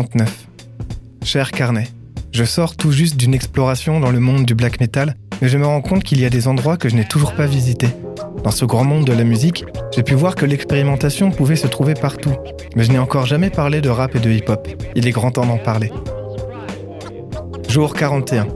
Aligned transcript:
Jour 0.00 0.08
39. 0.08 0.46
Cher 1.24 1.50
carnet, 1.50 1.86
je 2.32 2.44
sors 2.44 2.74
tout 2.74 2.90
juste 2.90 3.18
d'une 3.18 3.34
exploration 3.34 4.00
dans 4.00 4.10
le 4.10 4.18
monde 4.18 4.46
du 4.46 4.54
black 4.54 4.80
metal, 4.80 5.14
mais 5.42 5.48
je 5.48 5.58
me 5.58 5.66
rends 5.66 5.82
compte 5.82 6.04
qu'il 6.04 6.20
y 6.20 6.24
a 6.24 6.30
des 6.30 6.48
endroits 6.48 6.78
que 6.78 6.88
je 6.88 6.96
n'ai 6.96 7.04
toujours 7.04 7.34
pas 7.34 7.44
visités. 7.44 7.90
Dans 8.42 8.50
ce 8.50 8.64
grand 8.64 8.84
monde 8.84 9.04
de 9.04 9.12
la 9.12 9.24
musique, 9.24 9.66
j'ai 9.94 10.02
pu 10.02 10.14
voir 10.14 10.36
que 10.36 10.46
l'expérimentation 10.46 11.30
pouvait 11.30 11.56
se 11.56 11.66
trouver 11.66 11.92
partout, 11.92 12.32
mais 12.76 12.84
je 12.84 12.92
n'ai 12.92 12.98
encore 12.98 13.26
jamais 13.26 13.50
parlé 13.50 13.82
de 13.82 13.90
rap 13.90 14.16
et 14.16 14.20
de 14.20 14.30
hip-hop. 14.30 14.68
Il 14.94 15.06
est 15.06 15.10
grand 15.10 15.32
temps 15.32 15.44
d'en 15.44 15.58
parler. 15.58 15.92
Jour 17.68 17.92
41. 17.92 18.48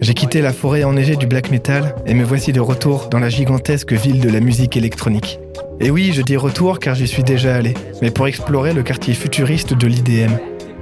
J'ai 0.00 0.14
quitté 0.14 0.40
la 0.40 0.54
forêt 0.54 0.84
enneigée 0.84 1.16
du 1.16 1.26
black 1.26 1.50
metal 1.50 1.94
et 2.06 2.14
me 2.14 2.24
voici 2.24 2.54
de 2.54 2.60
retour 2.60 3.08
dans 3.10 3.18
la 3.18 3.28
gigantesque 3.28 3.92
ville 3.92 4.20
de 4.20 4.30
la 4.30 4.40
musique 4.40 4.78
électronique. 4.78 5.40
Et 5.78 5.90
oui, 5.90 6.12
je 6.14 6.22
dis 6.22 6.38
retour 6.38 6.78
car 6.78 6.94
j'y 6.94 7.06
suis 7.06 7.22
déjà 7.22 7.54
allé, 7.54 7.74
mais 8.00 8.10
pour 8.10 8.26
explorer 8.28 8.72
le 8.72 8.82
quartier 8.82 9.12
futuriste 9.12 9.74
de 9.74 9.86
l'IDM. 9.86 10.32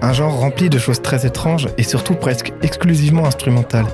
Un 0.04 0.12
genre 0.12 0.38
rempli 0.38 0.68
de 0.68 0.76
choses 0.76 1.00
très 1.00 1.24
étranges 1.24 1.66
et 1.78 1.82
surtout 1.82 2.14
presque 2.14 2.52
exclusivement 2.60 3.24
instrumentales. 3.24 3.86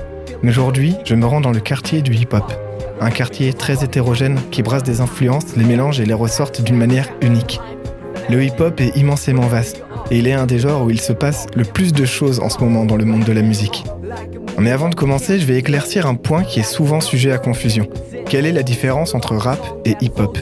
Mais 0.43 0.51
aujourd'hui, 0.51 0.93
je 1.05 1.15
me 1.15 1.25
rends 1.25 1.39
dans 1.39 1.53
le 1.53 1.61
quartier 1.61 2.01
du 2.01 2.13
hip-hop. 2.13 2.51
Un 2.99 3.11
quartier 3.11 3.53
très 3.53 3.81
hétérogène 3.81 4.37
qui 4.51 4.61
brasse 4.61 4.83
des 4.83 4.99
influences, 4.99 5.55
les 5.55 5.63
mélange 5.63 6.01
et 6.01 6.05
les 6.05 6.13
ressortent 6.13 6.61
d'une 6.63 6.75
manière 6.75 7.07
unique. 7.21 7.61
Le 8.29 8.43
hip-hop 8.43 8.81
est 8.81 8.97
immensément 8.97 9.47
vaste 9.47 9.85
et 10.11 10.17
il 10.17 10.27
est 10.27 10.33
un 10.33 10.47
des 10.47 10.59
genres 10.59 10.83
où 10.83 10.89
il 10.89 10.99
se 10.99 11.13
passe 11.13 11.47
le 11.55 11.63
plus 11.63 11.93
de 11.93 12.03
choses 12.03 12.41
en 12.41 12.49
ce 12.49 12.59
moment 12.59 12.83
dans 12.83 12.97
le 12.97 13.05
monde 13.05 13.23
de 13.23 13.31
la 13.31 13.41
musique. 13.41 13.85
Mais 14.59 14.71
avant 14.71 14.89
de 14.89 14.95
commencer, 14.95 15.39
je 15.39 15.45
vais 15.45 15.59
éclaircir 15.59 16.07
un 16.07 16.15
point 16.15 16.43
qui 16.43 16.59
est 16.59 16.63
souvent 16.63 16.99
sujet 16.99 17.31
à 17.31 17.37
confusion. 17.37 17.87
Quelle 18.25 18.45
est 18.45 18.51
la 18.51 18.63
différence 18.63 19.15
entre 19.15 19.37
rap 19.37 19.65
et 19.85 19.95
hip-hop? 20.01 20.37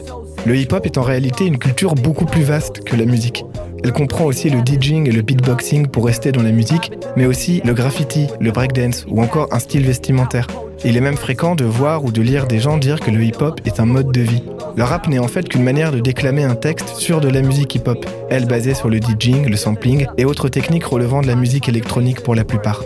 Le 0.46 0.56
hip-hop 0.56 0.84
est 0.84 0.98
en 0.98 1.02
réalité 1.02 1.46
une 1.46 1.58
culture 1.58 1.94
beaucoup 1.94 2.24
plus 2.24 2.42
vaste 2.42 2.82
que 2.82 2.96
la 2.96 3.04
musique. 3.04 3.44
Elle 3.82 3.92
comprend 3.92 4.24
aussi 4.24 4.50
le 4.50 4.60
DJing 4.60 5.08
et 5.08 5.12
le 5.12 5.22
beatboxing 5.22 5.86
pour 5.86 6.06
rester 6.06 6.32
dans 6.32 6.42
la 6.42 6.52
musique, 6.52 6.92
mais 7.16 7.26
aussi 7.26 7.62
le 7.64 7.72
graffiti, 7.72 8.26
le 8.40 8.50
breakdance 8.50 9.06
ou 9.08 9.22
encore 9.22 9.48
un 9.52 9.58
style 9.58 9.84
vestimentaire. 9.84 10.46
Il 10.84 10.96
est 10.96 11.00
même 11.00 11.16
fréquent 11.16 11.54
de 11.54 11.64
voir 11.64 12.04
ou 12.04 12.12
de 12.12 12.22
lire 12.22 12.46
des 12.46 12.58
gens 12.58 12.78
dire 12.78 13.00
que 13.00 13.10
le 13.10 13.22
hip-hop 13.22 13.60
est 13.66 13.80
un 13.80 13.86
mode 13.86 14.12
de 14.12 14.20
vie. 14.20 14.42
Le 14.76 14.82
rap 14.82 15.08
n'est 15.08 15.18
en 15.18 15.28
fait 15.28 15.48
qu'une 15.48 15.62
manière 15.62 15.92
de 15.92 16.00
déclamer 16.00 16.44
un 16.44 16.54
texte 16.54 16.96
sur 16.96 17.20
de 17.20 17.28
la 17.28 17.42
musique 17.42 17.74
hip-hop, 17.74 18.04
elle 18.30 18.46
basée 18.46 18.74
sur 18.74 18.88
le 18.88 18.98
DJing, 18.98 19.48
le 19.48 19.56
sampling 19.56 20.06
et 20.16 20.24
autres 20.24 20.48
techniques 20.48 20.84
relevant 20.84 21.22
de 21.22 21.26
la 21.26 21.34
musique 21.34 21.68
électronique 21.68 22.20
pour 22.22 22.34
la 22.34 22.44
plupart. 22.44 22.82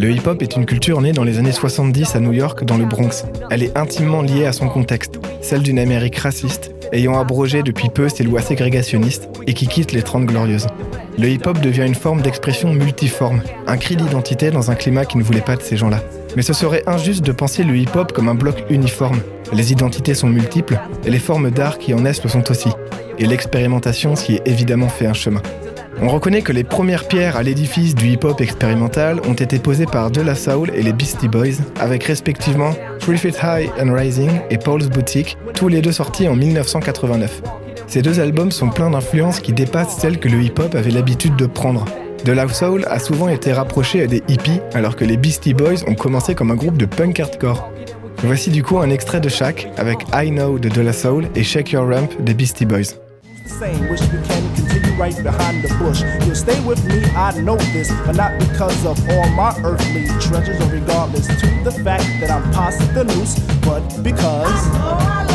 Le 0.00 0.10
hip-hop 0.10 0.40
est 0.40 0.56
une 0.56 0.64
culture 0.64 0.98
née 1.02 1.12
dans 1.12 1.24
les 1.24 1.38
années 1.38 1.52
70 1.52 2.16
à 2.16 2.20
New 2.20 2.32
York, 2.32 2.64
dans 2.64 2.78
le 2.78 2.86
Bronx. 2.86 3.26
Elle 3.50 3.62
est 3.62 3.76
intimement 3.76 4.22
liée 4.22 4.46
à 4.46 4.52
son 4.54 4.66
contexte, 4.66 5.20
celle 5.42 5.60
d'une 5.60 5.78
Amérique 5.78 6.16
raciste, 6.16 6.74
ayant 6.90 7.20
abrogé 7.20 7.62
depuis 7.62 7.90
peu 7.90 8.08
ses 8.08 8.24
lois 8.24 8.40
ségrégationnistes 8.40 9.28
et 9.46 9.52
qui 9.52 9.66
quitte 9.66 9.92
les 9.92 10.00
Trente 10.00 10.24
Glorieuses. 10.24 10.68
Le 11.18 11.28
hip-hop 11.28 11.60
devient 11.60 11.84
une 11.86 11.94
forme 11.94 12.22
d'expression 12.22 12.72
multiforme, 12.72 13.42
un 13.66 13.76
cri 13.76 13.94
d'identité 13.94 14.50
dans 14.50 14.70
un 14.70 14.74
climat 14.74 15.04
qui 15.04 15.18
ne 15.18 15.22
voulait 15.22 15.42
pas 15.42 15.56
de 15.56 15.62
ces 15.62 15.76
gens-là. 15.76 16.02
Mais 16.34 16.40
ce 16.40 16.54
serait 16.54 16.82
injuste 16.86 17.22
de 17.22 17.32
penser 17.32 17.62
le 17.62 17.76
hip-hop 17.76 18.12
comme 18.12 18.30
un 18.30 18.34
bloc 18.34 18.64
uniforme. 18.70 19.20
Les 19.52 19.70
identités 19.70 20.14
sont 20.14 20.30
multiples 20.30 20.80
et 21.04 21.10
les 21.10 21.18
formes 21.18 21.50
d'art 21.50 21.76
qui 21.76 21.92
en 21.92 22.00
naissent 22.00 22.24
le 22.24 22.30
sont 22.30 22.50
aussi. 22.50 22.70
Et 23.18 23.26
l'expérimentation 23.26 24.16
s'y 24.16 24.36
est 24.36 24.48
évidemment 24.48 24.88
fait 24.88 25.06
un 25.06 25.12
chemin. 25.12 25.42
On 26.02 26.08
reconnaît 26.08 26.40
que 26.40 26.52
les 26.52 26.64
premières 26.64 27.06
pierres 27.06 27.36
à 27.36 27.42
l'édifice 27.42 27.94
du 27.94 28.08
hip-hop 28.08 28.40
expérimental 28.40 29.20
ont 29.28 29.34
été 29.34 29.58
posées 29.58 29.84
par 29.84 30.10
De 30.10 30.22
La 30.22 30.34
Soul 30.34 30.70
et 30.74 30.82
les 30.82 30.94
Beastie 30.94 31.28
Boys, 31.28 31.60
avec 31.78 32.04
respectivement 32.04 32.70
Three 33.00 33.18
Feet 33.18 33.38
High 33.42 33.70
and 33.78 33.92
Rising 33.92 34.30
et 34.48 34.56
Paul's 34.56 34.88
Boutique, 34.88 35.36
tous 35.54 35.68
les 35.68 35.82
deux 35.82 35.92
sortis 35.92 36.26
en 36.26 36.36
1989. 36.36 37.42
Ces 37.86 38.00
deux 38.00 38.18
albums 38.18 38.50
sont 38.50 38.70
pleins 38.70 38.88
d'influences 38.88 39.40
qui 39.40 39.52
dépassent 39.52 39.98
celles 39.98 40.18
que 40.18 40.28
le 40.28 40.40
hip-hop 40.40 40.74
avait 40.74 40.90
l'habitude 40.90 41.36
de 41.36 41.44
prendre. 41.44 41.84
De 42.24 42.32
La 42.32 42.48
Soul 42.48 42.86
a 42.88 42.98
souvent 42.98 43.28
été 43.28 43.52
rapproché 43.52 44.02
à 44.02 44.06
des 44.06 44.22
hippies, 44.26 44.60
alors 44.72 44.96
que 44.96 45.04
les 45.04 45.18
Beastie 45.18 45.52
Boys 45.52 45.84
ont 45.86 45.94
commencé 45.94 46.34
comme 46.34 46.50
un 46.50 46.56
groupe 46.56 46.78
de 46.78 46.86
punk 46.86 47.20
hardcore. 47.20 47.70
Voici 48.22 48.50
du 48.50 48.62
coup 48.62 48.78
un 48.78 48.88
extrait 48.88 49.20
de 49.20 49.28
chaque, 49.28 49.68
avec 49.76 49.98
I 50.14 50.30
Know 50.30 50.58
de 50.58 50.70
De 50.70 50.80
La 50.80 50.94
Soul 50.94 51.28
et 51.34 51.42
Shake 51.42 51.72
Your 51.72 51.86
Rump 51.86 52.22
des 52.22 52.32
Beastie 52.32 52.64
Boys. 52.64 52.94
Right 55.00 55.22
behind 55.22 55.62
the 55.62 55.68
bush. 55.78 56.02
You'll 56.26 56.34
stay 56.34 56.62
with 56.66 56.84
me, 56.84 57.02
I 57.16 57.32
know 57.40 57.56
this, 57.72 57.90
but 58.04 58.16
not 58.16 58.38
because 58.38 58.84
of 58.84 59.00
all 59.08 59.28
my 59.30 59.58
earthly 59.64 60.06
treasures, 60.20 60.60
or 60.60 60.70
regardless 60.70 61.26
to 61.26 61.46
the 61.64 61.72
fact 61.72 62.04
that 62.20 62.30
I'm 62.30 62.42
past 62.52 62.80
the 62.92 63.04
noose, 63.04 63.38
but 63.64 63.80
because. 64.02 65.29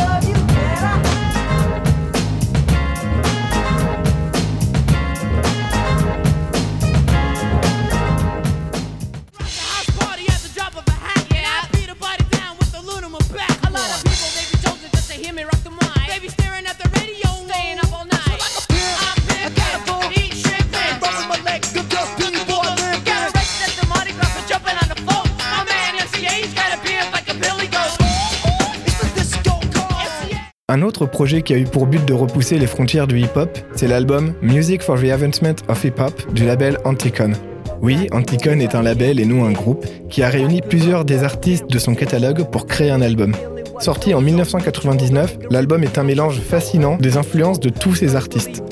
Un 30.76 30.82
autre 30.82 31.06
projet 31.06 31.40
qui 31.40 31.54
a 31.54 31.56
eu 31.56 31.64
pour 31.64 31.86
but 31.86 32.04
de 32.04 32.12
repousser 32.12 32.58
les 32.58 32.66
frontières 32.66 33.06
du 33.06 33.18
hip-hop, 33.18 33.48
c'est 33.74 33.88
l'album 33.88 34.34
Music 34.42 34.82
for 34.82 35.00
the 35.00 35.04
Advancement 35.04 35.54
of 35.68 35.82
Hip-Hop 35.82 36.34
du 36.34 36.44
label 36.44 36.76
Anticon. 36.84 37.32
Oui, 37.80 38.08
Anticon 38.12 38.60
est 38.60 38.74
un 38.74 38.82
label 38.82 39.18
et 39.18 39.24
non 39.24 39.46
un 39.46 39.52
groupe 39.52 39.86
qui 40.10 40.22
a 40.22 40.28
réuni 40.28 40.60
plusieurs 40.60 41.06
des 41.06 41.24
artistes 41.24 41.70
de 41.70 41.78
son 41.78 41.94
catalogue 41.94 42.44
pour 42.50 42.66
créer 42.66 42.90
un 42.90 43.00
album. 43.00 43.32
Sorti 43.80 44.12
en 44.12 44.20
1999, 44.20 45.38
l'album 45.48 45.82
est 45.82 45.96
un 45.96 46.04
mélange 46.04 46.40
fascinant 46.40 46.98
des 46.98 47.16
influences 47.16 47.58
de 47.58 47.70
tous 47.70 47.94
ces 47.94 48.14
artistes. 48.14 48.62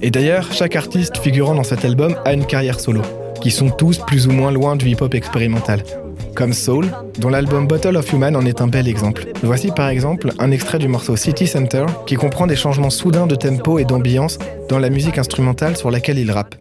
Et 0.00 0.10
d'ailleurs, 0.10 0.52
chaque 0.52 0.74
artiste 0.74 1.18
figurant 1.18 1.54
dans 1.54 1.62
cet 1.62 1.84
album 1.84 2.16
a 2.24 2.32
une 2.32 2.44
carrière 2.44 2.80
solo, 2.80 3.02
qui 3.40 3.52
sont 3.52 3.70
tous 3.70 3.98
plus 3.98 4.26
ou 4.26 4.32
moins 4.32 4.50
loin 4.50 4.74
du 4.74 4.88
hip-hop 4.88 5.14
expérimental 5.14 5.84
comme 6.34 6.52
Soul, 6.52 6.90
dont 7.18 7.28
l'album 7.28 7.66
Bottle 7.66 7.96
of 7.96 8.12
Human 8.12 8.36
en 8.36 8.44
est 8.46 8.60
un 8.60 8.66
bel 8.66 8.88
exemple. 8.88 9.26
Voici 9.42 9.70
par 9.70 9.88
exemple 9.88 10.30
un 10.38 10.50
extrait 10.50 10.78
du 10.78 10.88
morceau 10.88 11.16
City 11.16 11.46
Center 11.46 11.86
qui 12.06 12.16
comprend 12.16 12.46
des 12.46 12.56
changements 12.56 12.90
soudains 12.90 13.26
de 13.26 13.34
tempo 13.34 13.78
et 13.78 13.84
d'ambiance 13.84 14.38
dans 14.68 14.78
la 14.78 14.90
musique 14.90 15.18
instrumentale 15.18 15.76
sur 15.76 15.90
laquelle 15.90 16.18
il 16.18 16.30
rappe. 16.30 16.54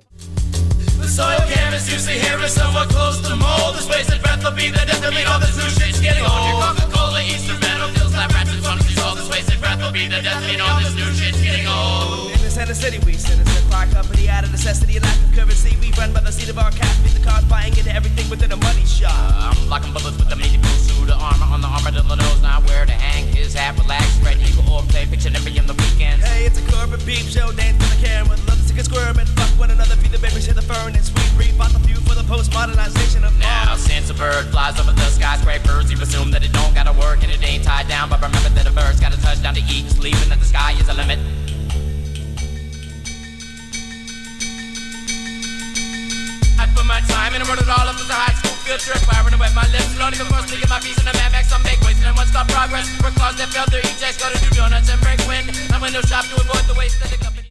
Center 12.73 12.97
city. 12.97 13.05
We 13.05 13.17
citizen 13.17 13.69
car 13.69 13.85
company 13.87 14.29
out 14.29 14.43
of 14.43 14.51
necessity 14.51 14.95
and 14.95 15.03
lack 15.03 15.17
of 15.17 15.31
currency. 15.35 15.75
We 15.79 15.91
run 15.97 16.13
by 16.13 16.21
the 16.21 16.31
seat 16.31 16.49
of 16.49 16.57
our 16.57 16.71
cash, 16.71 16.97
beat 17.03 17.13
the 17.13 17.23
cars 17.23 17.43
buying 17.45 17.75
into 17.75 17.93
everything 17.93 18.29
within 18.29 18.51
a 18.51 18.57
money 18.57 18.85
shot. 18.85 19.11
Uh, 19.11 19.51
I'm 19.51 19.69
locking 19.69 19.91
bullets 19.91 20.17
with 20.17 20.29
the 20.29 20.35
medieval 20.35 20.69
suit 20.79 21.09
of 21.09 21.19
armor 21.19 21.47
on 21.51 21.61
the 21.61 21.67
armor 21.67 21.91
armadillo 21.91 22.15
nose. 22.15 22.41
Now 22.41 22.61
where 22.61 22.85
to 22.85 22.93
hang 22.93 23.27
his 23.27 23.53
hat, 23.53 23.77
relax, 23.77 24.05
spread 24.15 24.37
eagle 24.39 24.67
or 24.71 24.83
play 24.83 25.05
picture 25.05 25.29
Pictionary 25.29 25.57
in 25.57 25.67
the 25.67 25.73
weekends. 25.73 26.23
Hey, 26.23 26.45
it's 26.45 26.59
a 26.59 26.65
curb 26.71 26.93
and 26.93 27.03
beep 27.05 27.27
show, 27.27 27.51
dance 27.51 27.75
for 27.83 27.91
the 27.91 27.99
camera. 28.07 28.37
Love 28.47 28.61
to 28.63 28.73
a 28.79 28.83
squirm 28.83 29.19
and 29.19 29.27
fuck 29.35 29.51
one 29.59 29.71
another, 29.71 29.95
feed 29.99 30.11
the 30.11 30.19
baby, 30.19 30.39
share 30.39 30.55
the 30.55 30.63
furnace. 30.63 31.11
We 31.11 31.23
brief 31.35 31.59
out 31.59 31.71
the 31.75 31.79
view 31.79 31.99
for 32.07 32.15
the 32.15 32.23
postmodernization 32.23 33.27
of 33.27 33.35
now. 33.39 33.75
Since 33.75 34.09
a 34.09 34.13
bird 34.13 34.47
flies 34.47 34.79
over 34.79 34.91
the 34.91 35.09
skyscrapers, 35.11 35.91
you 35.91 35.97
assume 35.99 36.31
that 36.31 36.43
it 36.43 36.53
don't 36.53 36.73
gotta 36.73 36.93
work 36.93 37.23
and 37.23 37.31
it 37.31 37.43
ain't 37.43 37.63
tied 37.63 37.87
down. 37.87 38.09
But 38.09 38.21
remember 38.21 38.49
that 38.49 38.65
a 38.67 38.71
bird's 38.71 38.99
gotta 39.01 39.19
touch 39.19 39.41
down 39.43 39.55
to 39.55 39.63
eat 39.67 39.83
and 39.83 39.91
sleep, 39.91 40.15
that 40.31 40.39
the 40.39 40.45
sky 40.45 40.71
is 40.79 40.87
a 40.87 40.93
limit. 40.93 41.19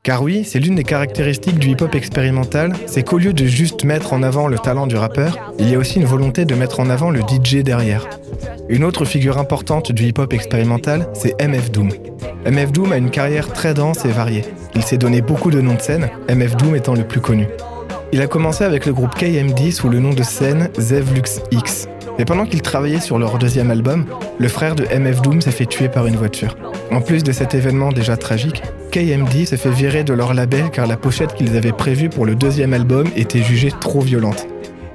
Car 0.03 0.23
oui, 0.23 0.45
c'est 0.45 0.59
l'une 0.59 0.75
des 0.75 0.85
caractéristiques 0.85 1.59
du 1.59 1.69
hip-hop 1.69 1.95
expérimental, 1.95 2.73
c'est 2.87 3.03
qu'au 3.03 3.19
lieu 3.19 3.33
de 3.33 3.45
juste 3.45 3.85
mettre 3.85 4.13
en 4.13 4.23
avant 4.23 4.49
le 4.49 4.59
talent 4.59 4.87
du 4.87 4.97
rappeur, 4.97 5.53
il 5.59 5.69
y 5.69 5.75
a 5.75 5.79
aussi 5.79 5.99
une 5.99 6.07
volonté 6.07 6.45
de 6.45 6.55
mettre 6.55 6.81
en 6.81 6.89
avant 6.91 7.11
le 7.11 7.21
DJ 7.21 7.57
derrière. 7.57 8.09
Une 8.69 8.83
autre 8.83 9.05
figure 9.05 9.39
importante 9.39 9.93
du 9.93 10.07
hip-hop 10.07 10.33
expérimental, 10.33 11.09
c'est 11.13 11.41
MF 11.41 11.71
Doom. 11.71 11.91
MF 12.47 12.73
Doom 12.73 12.93
a 12.93 12.97
une 12.97 13.11
carrière 13.11 13.53
très 13.53 13.75
dense 13.75 14.05
et 14.05 14.13
variée. 14.13 14.45
Il 14.75 14.83
s'est 14.83 14.97
donné 14.97 15.21
beaucoup 15.21 15.51
de 15.51 15.61
noms 15.61 15.75
de 15.75 15.83
scène, 15.83 16.09
MF 16.29 16.57
Doom 16.57 16.75
étant 16.75 16.95
le 16.95 17.07
plus 17.07 17.21
connu. 17.21 17.47
Il 18.13 18.21
a 18.21 18.27
commencé 18.27 18.65
avec 18.65 18.87
le 18.87 18.93
groupe 18.93 19.15
KMD 19.15 19.71
sous 19.71 19.89
le 19.89 20.01
nom 20.01 20.11
de 20.11 20.25
scène 20.25 20.69
Zevlux 20.79 21.41
X. 21.53 21.87
Mais 22.19 22.25
pendant 22.25 22.45
qu'il 22.45 22.61
travaillait 22.61 22.99
sur 22.99 23.21
leur 23.21 23.39
deuxième 23.39 23.71
album, 23.71 24.05
le 24.39 24.49
frère 24.49 24.75
de 24.75 24.85
MF 24.85 25.23
Doom 25.23 25.41
s'est 25.41 25.53
fait 25.53 25.67
tuer 25.67 25.89
par 25.89 26.09
une 26.09 26.17
voiture. 26.17 26.57
En 26.91 27.01
plus 27.01 27.23
de 27.23 27.31
cet 27.31 27.55
événement 27.55 27.93
déjà 27.93 28.17
tragique, 28.17 28.63
KMD 28.91 29.47
se 29.47 29.55
fait 29.55 29.71
virer 29.71 30.03
de 30.03 30.13
leur 30.13 30.35
label 30.35 30.71
car 30.71 30.89
la 30.89 30.97
pochette 30.97 31.35
qu'ils 31.35 31.57
avaient 31.57 31.71
prévue 31.71 32.09
pour 32.09 32.27
le 32.27 32.35
deuxième 32.35 32.75
album 32.75 33.07
était 33.15 33.45
jugée 33.45 33.73
trop 33.81 34.01
violente. 34.01 34.49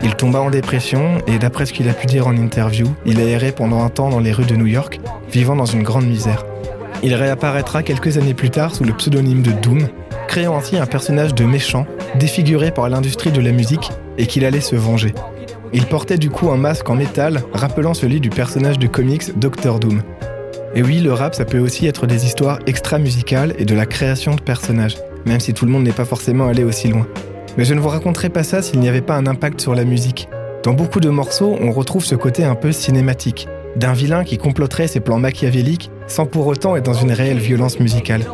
Il 0.04 0.16
tomba 0.16 0.42
en 0.42 0.50
dépression 0.50 1.20
et 1.26 1.40
d'après 1.40 1.66
ce 1.66 1.72
qu'il 1.72 1.88
a 1.88 1.94
pu 1.94 2.08
dire 2.08 2.28
en 2.28 2.36
interview, 2.36 2.88
il 3.06 3.22
a 3.22 3.24
erré 3.24 3.54
pendant 3.54 3.82
un 3.84 3.90
temps 3.90 4.10
dans 4.10 4.20
les 4.20 4.34
rues 4.34 4.46
de 4.46 4.58
New 4.58 4.68
York, 4.68 5.00
vivant 5.32 5.56
dans 5.56 5.66
une 5.66 5.84
grande 5.84 6.06
misère. 6.06 6.46
Il 7.02 7.16
réapparaîtra 7.16 7.82
quelques 7.82 8.18
années 8.18 8.34
plus 8.34 8.50
tard 8.50 8.76
sous 8.76 8.84
le 8.84 8.94
pseudonyme 8.94 9.42
de 9.42 9.52
Doom, 9.52 9.88
créant 10.36 10.58
ainsi 10.58 10.76
un 10.76 10.86
personnage 10.86 11.34
de 11.34 11.46
méchant, 11.46 11.88
défiguré 12.20 12.70
par 12.70 12.90
l'industrie 12.90 13.32
de 13.32 13.40
la 13.40 13.54
musique 13.54 13.90
et 14.18 14.28
qu'il 14.28 14.44
allait 14.44 14.60
se 14.60 14.76
venger. 14.76 15.14
Il 15.72 15.86
portait 15.86 16.18
du 16.18 16.30
coup 16.30 16.50
un 16.50 16.58
masque 16.58 16.90
en 16.90 16.96
métal 16.96 17.42
rappelant 17.54 17.94
celui 17.94 18.20
du 18.20 18.30
personnage 18.30 18.78
de 18.78 18.88
comics 18.88 19.40
Doctor 19.40 19.80
Doom. 19.80 20.02
Et 20.76 20.84
oui, 20.84 21.00
le 21.00 21.14
rap, 21.14 21.36
ça 21.36 21.46
peut 21.46 21.60
aussi 21.60 21.88
être 21.88 22.06
des 22.06 22.26
histoires 22.26 22.60
extra-musicales 22.68 23.54
et 23.60 23.64
de 23.64 23.74
la 23.74 23.86
création 23.86 24.36
de 24.36 24.42
personnages, 24.42 24.98
même 25.26 25.40
si 25.40 25.54
tout 25.54 25.64
le 25.64 25.72
monde 25.72 25.86
n'est 25.86 25.94
pas 25.94 26.04
forcément 26.04 26.48
allé 26.48 26.66
aussi 26.66 26.90
loin. 26.90 27.08
Mais 27.58 27.64
je 27.64 27.74
ne 27.74 27.80
vous 27.80 27.88
raconterai 27.88 28.28
pas 28.28 28.44
ça 28.44 28.62
s'il 28.62 28.82
n'y 28.82 28.90
avait 28.90 29.00
pas 29.00 29.16
un 29.16 29.28
impact 29.28 29.62
sur 29.62 29.74
la 29.74 29.86
musique. 29.86 30.28
Dans 30.64 30.74
beaucoup 30.74 31.00
de 31.00 31.10
morceaux, 31.10 31.56
on 31.62 31.72
retrouve 31.72 32.04
ce 32.04 32.16
côté 32.16 32.44
un 32.44 32.56
peu 32.56 32.74
cinématique, 32.74 33.48
d'un 33.78 33.94
vilain 33.94 34.26
qui 34.26 34.38
comploterait 34.38 34.90
ses 34.90 35.00
plans 35.00 35.18
machiavéliques 35.18 35.92
sans 36.08 36.26
pour 36.26 36.46
autant 36.48 36.76
être 36.76 36.84
dans 36.84 36.94
une 36.94 37.14
réelle 37.14 37.40
violence 37.40 37.80
musicale. 37.80 38.26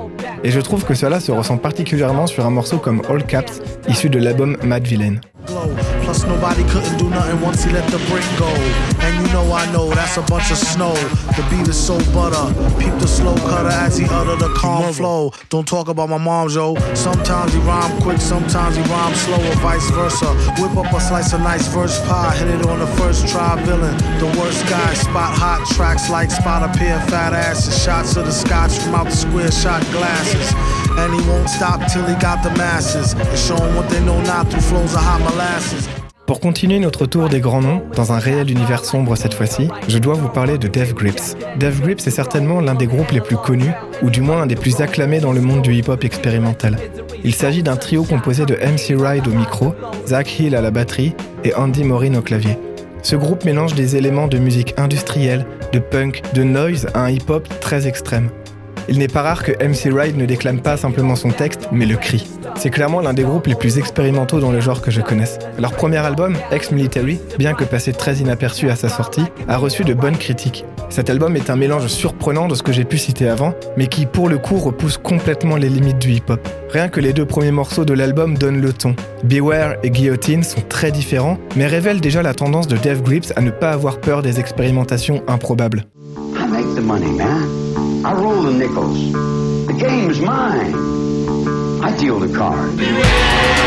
Et 0.44 0.52
je 0.52 0.60
trouve 0.60 0.84
que 0.86 0.94
cela 0.94 1.20
se 1.20 1.32
ressent 1.32 1.58
particulièrement 1.58 2.28
sur 2.28 2.46
un 2.46 2.50
morceau 2.50 2.78
comme 2.78 3.02
All 3.10 3.26
Caps, 3.26 3.62
issu 3.88 4.10
de 4.10 4.20
l'album 4.20 4.58
Mad 4.64 4.84
Villain. 4.84 5.16
Plus 6.12 6.26
nobody 6.26 6.64
couldn't 6.66 6.98
do 6.98 7.10
nothing 7.10 7.40
once 7.40 7.64
he 7.64 7.72
let 7.72 7.90
the 7.90 7.98
brick 8.12 8.26
go. 8.38 8.52
And 9.00 9.26
you 9.26 9.32
know 9.32 9.50
I 9.54 9.72
know 9.72 9.88
that's 9.92 10.18
a 10.18 10.22
bunch 10.24 10.52
of 10.52 10.58
snow. 10.58 10.94
The 11.40 11.48
beat 11.50 11.66
is 11.70 11.80
so 11.80 11.98
butter. 12.12 12.52
Peep 12.78 12.92
the 13.00 13.08
slow 13.08 13.34
cutter 13.48 13.70
as 13.70 13.98
he 13.98 14.04
utter 14.10 14.36
the 14.36 14.54
calm 14.54 14.92
flow. 14.92 15.32
Don't 15.48 15.66
talk 15.66 15.88
about 15.88 16.10
my 16.10 16.18
mom, 16.18 16.50
yo. 16.50 16.76
Sometimes 16.96 17.54
he 17.54 17.60
rhyme 17.60 18.02
quick, 18.02 18.20
sometimes 18.20 18.76
he 18.76 18.82
rhyme 18.92 19.16
slow, 19.16 19.40
or 19.40 19.56
vice 19.64 19.90
versa. 19.92 20.36
Whip 20.60 20.76
up 20.76 20.92
a 20.92 21.00
slice 21.00 21.32
of 21.32 21.40
nice 21.40 21.66
verse 21.70 21.98
pie, 22.06 22.36
hit 22.36 22.50
it 22.50 22.66
on 22.68 22.80
the 22.80 22.92
first 23.00 23.30
try. 23.30 23.56
Villain, 23.64 23.96
the 24.20 24.28
worst 24.38 24.68
guy. 24.68 24.94
Spot 24.94 25.32
hot 25.32 25.66
tracks 25.78 26.10
like 26.10 26.30
spot 26.30 26.62
a 26.62 26.78
pair 26.78 26.98
of 26.98 27.10
fat 27.10 27.32
asses. 27.32 27.82
Shots 27.82 28.18
of 28.18 28.26
the 28.26 28.34
scotch 28.34 28.78
from 28.80 28.96
out 28.96 29.06
the 29.06 29.16
square 29.16 29.50
shot 29.50 29.82
glasses. 29.94 30.52
And 31.00 31.14
he 31.14 31.22
won't 31.30 31.48
stop 31.48 31.80
till 31.90 32.04
he 32.04 32.16
got 32.16 32.44
the 32.44 32.52
masses. 32.58 33.14
And 33.14 33.40
show 33.40 33.56
'em 33.56 33.78
what 33.78 33.90
they 33.90 34.04
know 34.04 34.20
not 34.24 34.52
through 34.52 34.60
flows 34.60 34.94
of 34.94 35.00
hot 35.00 35.22
molasses. 35.22 35.88
Pour 36.32 36.40
continuer 36.40 36.80
notre 36.80 37.08
tour 37.08 37.28
des 37.28 37.42
grands 37.42 37.60
noms, 37.60 37.84
dans 37.94 38.14
un 38.14 38.18
réel 38.18 38.50
univers 38.50 38.86
sombre 38.86 39.18
cette 39.18 39.34
fois-ci, 39.34 39.68
je 39.90 39.98
dois 39.98 40.14
vous 40.14 40.30
parler 40.30 40.58
de 40.58 40.70
Dev 40.70 40.94
Grips. 40.94 41.36
Dev 41.60 41.82
Grips 41.82 42.08
est 42.08 42.10
certainement 42.10 42.62
l'un 42.62 42.74
des 42.74 42.88
groupes 42.88 43.12
les 43.12 43.20
plus 43.20 43.36
connus, 43.36 43.74
ou 44.02 44.10
du 44.10 44.22
moins 44.22 44.44
un 44.44 44.46
des 44.46 44.56
plus 44.56 44.80
acclamés 44.80 45.20
dans 45.20 45.34
le 45.34 45.42
monde 45.42 45.62
du 45.62 45.74
hip-hop 45.74 46.06
expérimental. 46.06 46.78
Il 47.26 47.36
s'agit 47.36 47.64
d'un 47.64 47.76
trio 47.76 48.06
composé 48.06 48.46
de 48.46 48.54
MC 48.54 48.96
Ride 48.98 49.28
au 49.28 49.32
micro, 49.32 49.76
Zach 50.08 50.40
Hill 50.40 50.56
à 50.56 50.62
la 50.62 50.72
batterie 50.72 51.14
et 51.44 51.54
Andy 51.54 51.84
Morin 51.84 52.16
au 52.16 52.22
clavier. 52.22 52.58
Ce 53.04 53.18
groupe 53.18 53.44
mélange 53.44 53.76
des 53.76 53.98
éléments 53.98 54.30
de 54.30 54.38
musique 54.38 54.74
industrielle, 54.78 55.46
de 55.74 55.80
punk, 55.80 56.22
de 56.34 56.44
noise 56.44 56.88
à 56.94 57.02
un 57.02 57.10
hip-hop 57.10 57.46
très 57.60 57.88
extrême. 57.88 58.30
Il 58.88 59.00
n'est 59.00 59.10
pas 59.10 59.22
rare 59.22 59.44
que 59.44 59.52
MC 59.52 59.94
Ride 59.94 60.16
ne 60.16 60.26
déclame 60.26 60.62
pas 60.62 60.78
simplement 60.78 61.18
son 61.18 61.32
texte, 61.32 61.68
mais 61.74 61.86
le 61.86 61.98
crie. 61.98 62.31
C'est 62.56 62.70
clairement 62.70 63.02
l'un 63.02 63.14
des 63.14 63.24
groupes 63.24 63.48
les 63.48 63.56
plus 63.56 63.78
expérimentaux 63.78 64.40
dans 64.40 64.52
le 64.52 64.60
genre 64.62 64.82
que 64.82 64.92
je 64.92 65.02
connaisse. 65.02 65.40
Leur 65.60 65.72
premier 65.72 65.98
album, 65.98 66.36
Ex-Military, 66.52 67.20
bien 67.38 67.54
que 67.54 67.64
passé 67.64 67.94
très 67.94 68.18
inaperçu 68.18 68.70
à 68.70 68.76
sa 68.76 68.90
sortie, 68.90 69.26
a 69.48 69.58
reçu 69.58 69.84
de 69.84 69.94
bonnes 69.94 70.18
critiques. 70.18 70.66
Cet 70.90 71.10
album 71.10 71.36
est 71.36 71.50
un 71.50 71.56
mélange 71.56 71.88
surprenant 71.88 72.48
de 72.48 72.56
ce 72.56 72.64
que 72.64 72.72
j'ai 72.72 72.84
pu 72.84 72.98
citer 72.98 73.30
avant, 73.30 73.54
mais 73.78 73.88
qui 73.88 74.06
pour 74.06 74.30
le 74.30 74.38
coup 74.38 74.58
repousse 74.58 74.98
complètement 74.98 75.56
les 75.56 75.70
limites 75.70 76.00
du 76.00 76.12
hip-hop. 76.12 76.48
Rien 76.70 76.90
que 76.90 77.00
les 77.00 77.14
deux 77.14 77.26
premiers 77.26 77.52
morceaux 77.52 77.86
de 77.86 77.94
l'album 77.94 78.38
donnent 78.38 78.62
le 78.62 78.74
ton. 78.74 78.96
Beware 79.24 79.76
et 79.84 79.90
Guillotine 79.90 80.44
sont 80.44 80.62
très 80.62 80.92
différents, 80.92 81.38
mais 81.56 81.68
révèlent 81.68 82.02
déjà 82.02 82.22
la 82.22 82.34
tendance 82.34 82.68
de 82.68 82.78
Dev 82.78 83.02
Grips 83.02 83.34
à 83.36 83.42
ne 83.42 83.52
pas 83.52 83.72
avoir 83.72 84.00
peur 84.00 84.22
des 84.22 84.40
expérimentations 84.40 85.24
improbables. 85.28 85.86
Make 86.52 86.76
the 86.76 86.82
money, 86.82 87.10
man. 87.12 87.48
I 88.04 88.14
roll 88.14 88.44
the 88.44 88.52
nickels. 88.52 89.14
The 89.68 89.74
game's 89.74 90.20
mine. 90.20 91.01
I 91.84 91.98
deal 91.98 92.20
the 92.20 92.32
cards. 92.38 93.61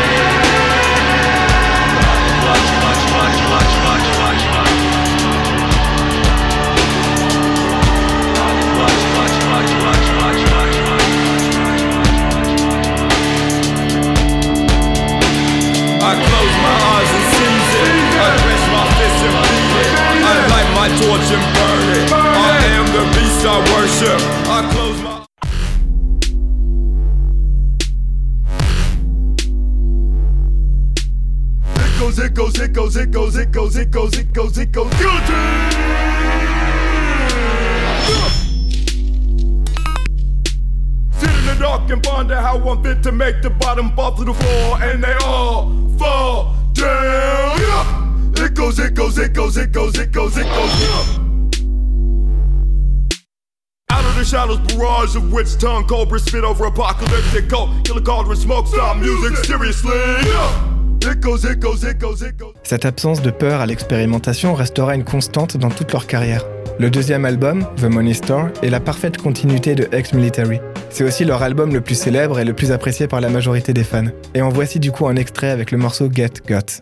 Cette 62.63 62.85
absence 62.85 63.21
de 63.21 63.29
peur 63.29 63.61
à 63.61 63.65
l'expérimentation 63.67 64.55
restera 64.55 64.95
une 64.95 65.03
constante 65.03 65.57
dans 65.57 65.69
toute 65.69 65.93
leur 65.93 66.07
carrière. 66.07 66.43
Le 66.79 66.89
deuxième 66.89 67.25
album, 67.25 67.67
The 67.77 67.83
Money 67.83 68.15
Store, 68.15 68.47
est 68.63 68.69
la 68.69 68.79
parfaite 68.79 69.17
continuité 69.17 69.75
de 69.75 69.87
Ex-Military. 69.91 70.59
C'est 70.89 71.03
aussi 71.03 71.23
leur 71.23 71.43
album 71.43 71.71
le 71.71 71.81
plus 71.81 71.95
célèbre 71.95 72.39
et 72.39 72.45
le 72.45 72.53
plus 72.53 72.71
apprécié 72.71 73.07
par 73.07 73.21
la 73.21 73.29
majorité 73.29 73.73
des 73.73 73.83
fans. 73.83 74.07
Et 74.33 74.41
en 74.41 74.49
voici 74.49 74.79
du 74.79 74.91
coup 74.91 75.07
un 75.07 75.17
extrait 75.17 75.51
avec 75.51 75.69
le 75.69 75.77
morceau 75.77 76.09
Get 76.11 76.41
Got. 76.47 76.81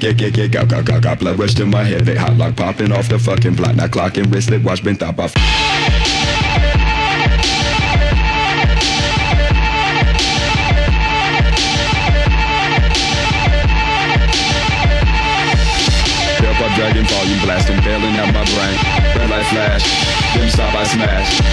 Get, 0.00 0.18
get, 0.18 0.34
get, 0.34 0.50
got, 0.50 0.68
got, 0.68 0.84
got, 0.84 1.02
got 1.02 1.18
blood 1.20 1.38
rush 1.38 1.54
to 1.54 1.66
my 1.66 1.84
head. 1.84 2.04
They 2.04 2.16
hot 2.16 2.36
like 2.36 2.56
popping 2.56 2.92
off 2.92 3.08
the 3.08 3.18
fucking 3.18 3.54
block. 3.54 3.76
Now 3.76 3.86
clocking 3.86 4.24
wristlet, 4.24 4.62
watch 4.62 4.82
been 4.82 4.96
top 4.96 5.18
off. 5.18 5.34
Dragon 16.76 17.04
volume 17.04 17.38
blasting, 17.38 17.80
bailing 17.84 18.16
out 18.16 18.34
my 18.34 18.44
brain. 18.46 18.76
Red 19.14 19.30
light 19.30 19.46
flash, 19.46 20.34
dim 20.34 20.50
stop, 20.50 20.74
I 20.74 20.82
smash. 20.82 21.43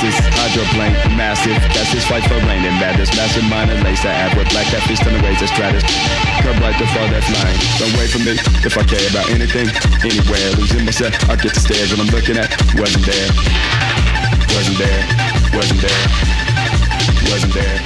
Abraxas, 0.00 0.16
hydroplane, 0.32 1.16
massive. 1.16 1.60
That's 1.74 1.92
his 1.92 2.04
fight 2.06 2.24
for 2.24 2.36
rain 2.48 2.64
and 2.64 2.80
madness. 2.80 3.14
Massive 3.16 3.44
and 3.44 3.84
lace 3.84 4.02
the 4.02 4.08
ad 4.08 4.36
with 4.36 4.48
black 4.48 4.66
catfish 4.66 4.98
turn 5.00 5.12
the 5.12 5.22
ways 5.22 5.38
that 5.40 5.48
stratus. 5.52 5.84
Come 6.40 6.56
right 6.64 6.76
to 6.78 6.86
fall 6.88 7.06
that 7.12 7.24
flying. 7.28 7.60
Don't 7.76 7.92
wait 8.00 8.08
for 8.08 8.20
me 8.24 8.32
if 8.64 8.78
I 8.78 8.84
care 8.84 9.04
about 9.10 9.28
anything, 9.28 9.68
anywhere. 10.00 10.56
Losing 10.56 10.84
myself, 10.86 11.12
I 11.28 11.36
get 11.36 11.52
the 11.52 11.60
stares 11.60 11.92
when 11.92 12.00
I'm 12.00 12.12
looking 12.16 12.38
at. 12.38 12.48
Wasn't 12.80 13.04
there, 13.04 13.28
wasn't 14.56 14.78
there, 14.80 15.02
wasn't 15.52 15.80
there, 15.84 16.04
wasn't 17.28 17.52
there. 17.52 17.80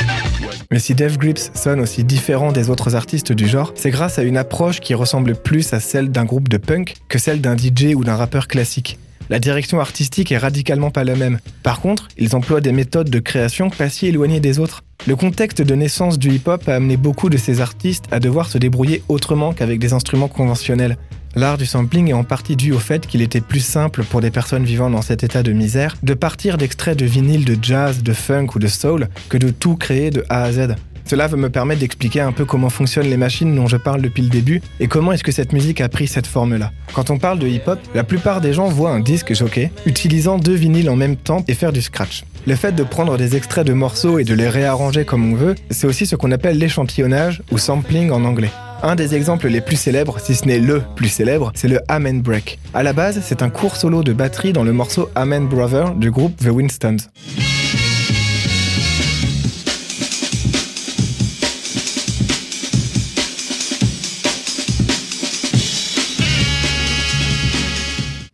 Mais 0.70 0.78
si 0.78 0.94
Dev 0.94 1.18
Grips 1.18 1.50
sonne 1.54 1.80
aussi 1.80 2.04
différent 2.04 2.52
des 2.52 2.70
autres 2.70 2.94
artistes 2.94 3.32
du 3.32 3.48
genre, 3.48 3.72
c'est 3.74 3.90
grâce 3.90 4.20
à 4.20 4.22
une 4.22 4.36
approche 4.36 4.80
qui 4.80 4.94
ressemble 4.94 5.34
plus 5.34 5.72
à 5.72 5.80
celle 5.80 6.10
d'un 6.10 6.24
groupe 6.24 6.48
de 6.48 6.58
punk 6.58 6.94
que 7.08 7.18
celle 7.18 7.40
d'un 7.40 7.56
DJ 7.56 7.94
ou 7.96 8.04
d'un 8.04 8.16
rappeur 8.16 8.46
classique. 8.46 8.98
La 9.30 9.38
direction 9.38 9.80
artistique 9.80 10.32
est 10.32 10.38
radicalement 10.38 10.90
pas 10.90 11.04
la 11.04 11.16
même. 11.16 11.38
Par 11.62 11.80
contre, 11.80 12.08
ils 12.18 12.36
emploient 12.36 12.60
des 12.60 12.72
méthodes 12.72 13.08
de 13.08 13.18
création 13.20 13.70
pas 13.70 13.88
si 13.88 14.06
éloignées 14.06 14.40
des 14.40 14.58
autres. 14.58 14.84
Le 15.06 15.16
contexte 15.16 15.62
de 15.62 15.74
naissance 15.74 16.18
du 16.18 16.30
hip-hop 16.30 16.68
a 16.68 16.74
amené 16.74 16.96
beaucoup 16.96 17.30
de 17.30 17.36
ces 17.36 17.60
artistes 17.60 18.04
à 18.10 18.20
devoir 18.20 18.48
se 18.48 18.58
débrouiller 18.58 19.02
autrement 19.08 19.52
qu'avec 19.52 19.78
des 19.78 19.92
instruments 19.92 20.28
conventionnels. 20.28 20.98
L'art 21.36 21.58
du 21.58 21.66
sampling 21.66 22.10
est 22.10 22.14
en 22.14 22.22
partie 22.22 22.54
dû 22.54 22.72
au 22.72 22.78
fait 22.78 23.06
qu'il 23.06 23.20
était 23.20 23.40
plus 23.40 23.64
simple 23.64 24.04
pour 24.04 24.20
des 24.20 24.30
personnes 24.30 24.64
vivant 24.64 24.88
dans 24.88 25.02
cet 25.02 25.24
état 25.24 25.42
de 25.42 25.52
misère 25.52 25.96
de 26.02 26.14
partir 26.14 26.58
d'extraits 26.58 26.96
de 26.96 27.06
vinyle 27.06 27.44
de 27.44 27.56
jazz, 27.60 28.02
de 28.02 28.12
funk 28.12 28.48
ou 28.54 28.58
de 28.58 28.68
soul 28.68 29.08
que 29.28 29.36
de 29.36 29.50
tout 29.50 29.76
créer 29.76 30.10
de 30.10 30.24
A 30.28 30.44
à 30.44 30.52
Z. 30.52 30.76
Cela 31.06 31.26
va 31.26 31.36
me 31.36 31.50
permettre 31.50 31.80
d'expliquer 31.80 32.20
un 32.20 32.32
peu 32.32 32.44
comment 32.44 32.70
fonctionnent 32.70 33.08
les 33.08 33.16
machines 33.16 33.54
dont 33.54 33.66
je 33.66 33.76
parle 33.76 34.00
depuis 34.00 34.22
le 34.22 34.30
début 34.30 34.62
et 34.80 34.86
comment 34.86 35.12
est-ce 35.12 35.24
que 35.24 35.32
cette 35.32 35.52
musique 35.52 35.80
a 35.80 35.88
pris 35.88 36.06
cette 36.06 36.26
forme-là. 36.26 36.72
Quand 36.94 37.10
on 37.10 37.18
parle 37.18 37.38
de 37.38 37.46
hip-hop, 37.46 37.78
la 37.94 38.04
plupart 38.04 38.40
des 38.40 38.52
gens 38.52 38.68
voient 38.68 38.90
un 38.90 39.00
disque 39.00 39.34
jockey 39.34 39.70
utilisant 39.84 40.38
deux 40.38 40.54
vinyles 40.54 40.88
en 40.88 40.96
même 40.96 41.16
temps 41.16 41.44
et 41.46 41.54
faire 41.54 41.72
du 41.72 41.82
scratch. 41.82 42.24
Le 42.46 42.54
fait 42.54 42.72
de 42.72 42.82
prendre 42.82 43.16
des 43.16 43.36
extraits 43.36 43.66
de 43.66 43.72
morceaux 43.72 44.18
et 44.18 44.24
de 44.24 44.34
les 44.34 44.48
réarranger 44.48 45.04
comme 45.04 45.32
on 45.32 45.34
veut, 45.34 45.54
c'est 45.70 45.86
aussi 45.86 46.06
ce 46.06 46.16
qu'on 46.16 46.32
appelle 46.32 46.58
l'échantillonnage 46.58 47.42
ou 47.50 47.58
sampling 47.58 48.10
en 48.10 48.24
anglais. 48.24 48.50
Un 48.82 48.96
des 48.96 49.14
exemples 49.14 49.48
les 49.48 49.62
plus 49.62 49.76
célèbres, 49.76 50.18
si 50.20 50.34
ce 50.34 50.44
n'est 50.44 50.58
le 50.58 50.82
plus 50.94 51.08
célèbre, 51.08 51.52
c'est 51.54 51.68
le 51.68 51.80
Amen 51.88 52.20
Break. 52.20 52.58
À 52.74 52.82
la 52.82 52.92
base, 52.92 53.20
c'est 53.24 53.42
un 53.42 53.48
court 53.48 53.76
solo 53.76 54.02
de 54.02 54.12
batterie 54.12 54.52
dans 54.52 54.64
le 54.64 54.72
morceau 54.72 55.08
Amen 55.14 55.46
Brother 55.46 55.94
du 55.94 56.10
groupe 56.10 56.36
The 56.36 56.48
Winstons. 56.48 56.96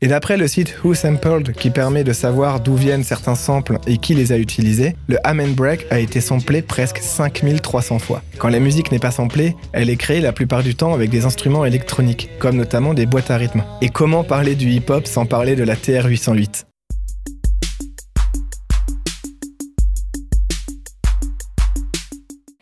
Et 0.02 0.08
d'après 0.08 0.38
le 0.38 0.48
site 0.48 0.78
Who 0.82 0.94
Sampled, 0.94 1.52
qui 1.52 1.68
permet 1.68 2.04
de 2.04 2.14
savoir 2.14 2.60
d'où 2.60 2.74
viennent 2.74 3.04
certains 3.04 3.34
samples 3.34 3.78
et 3.86 3.98
qui 3.98 4.14
les 4.14 4.32
a 4.32 4.38
utilisés, 4.38 4.96
le 5.08 5.18
Amen 5.24 5.52
Break 5.52 5.86
a 5.90 5.98
été 5.98 6.22
samplé 6.22 6.62
presque 6.62 6.98
5300 7.02 7.98
fois. 7.98 8.22
Quand 8.38 8.48
la 8.48 8.60
musique 8.60 8.92
n'est 8.92 8.98
pas 8.98 9.10
samplée, 9.10 9.54
elle 9.72 9.90
est 9.90 9.96
créée 9.96 10.22
la 10.22 10.32
plupart 10.32 10.62
du 10.62 10.74
temps 10.74 10.94
avec 10.94 11.10
des 11.10 11.26
instruments 11.26 11.66
électroniques, 11.66 12.30
comme 12.38 12.56
notamment 12.56 12.94
des 12.94 13.04
boîtes 13.04 13.30
à 13.30 13.36
rythme. 13.36 13.62
Et 13.82 13.90
comment 13.90 14.24
parler 14.24 14.54
du 14.54 14.70
hip-hop 14.70 15.06
sans 15.06 15.26
parler 15.26 15.54
de 15.54 15.64
la 15.64 15.74
TR-808 15.74 16.69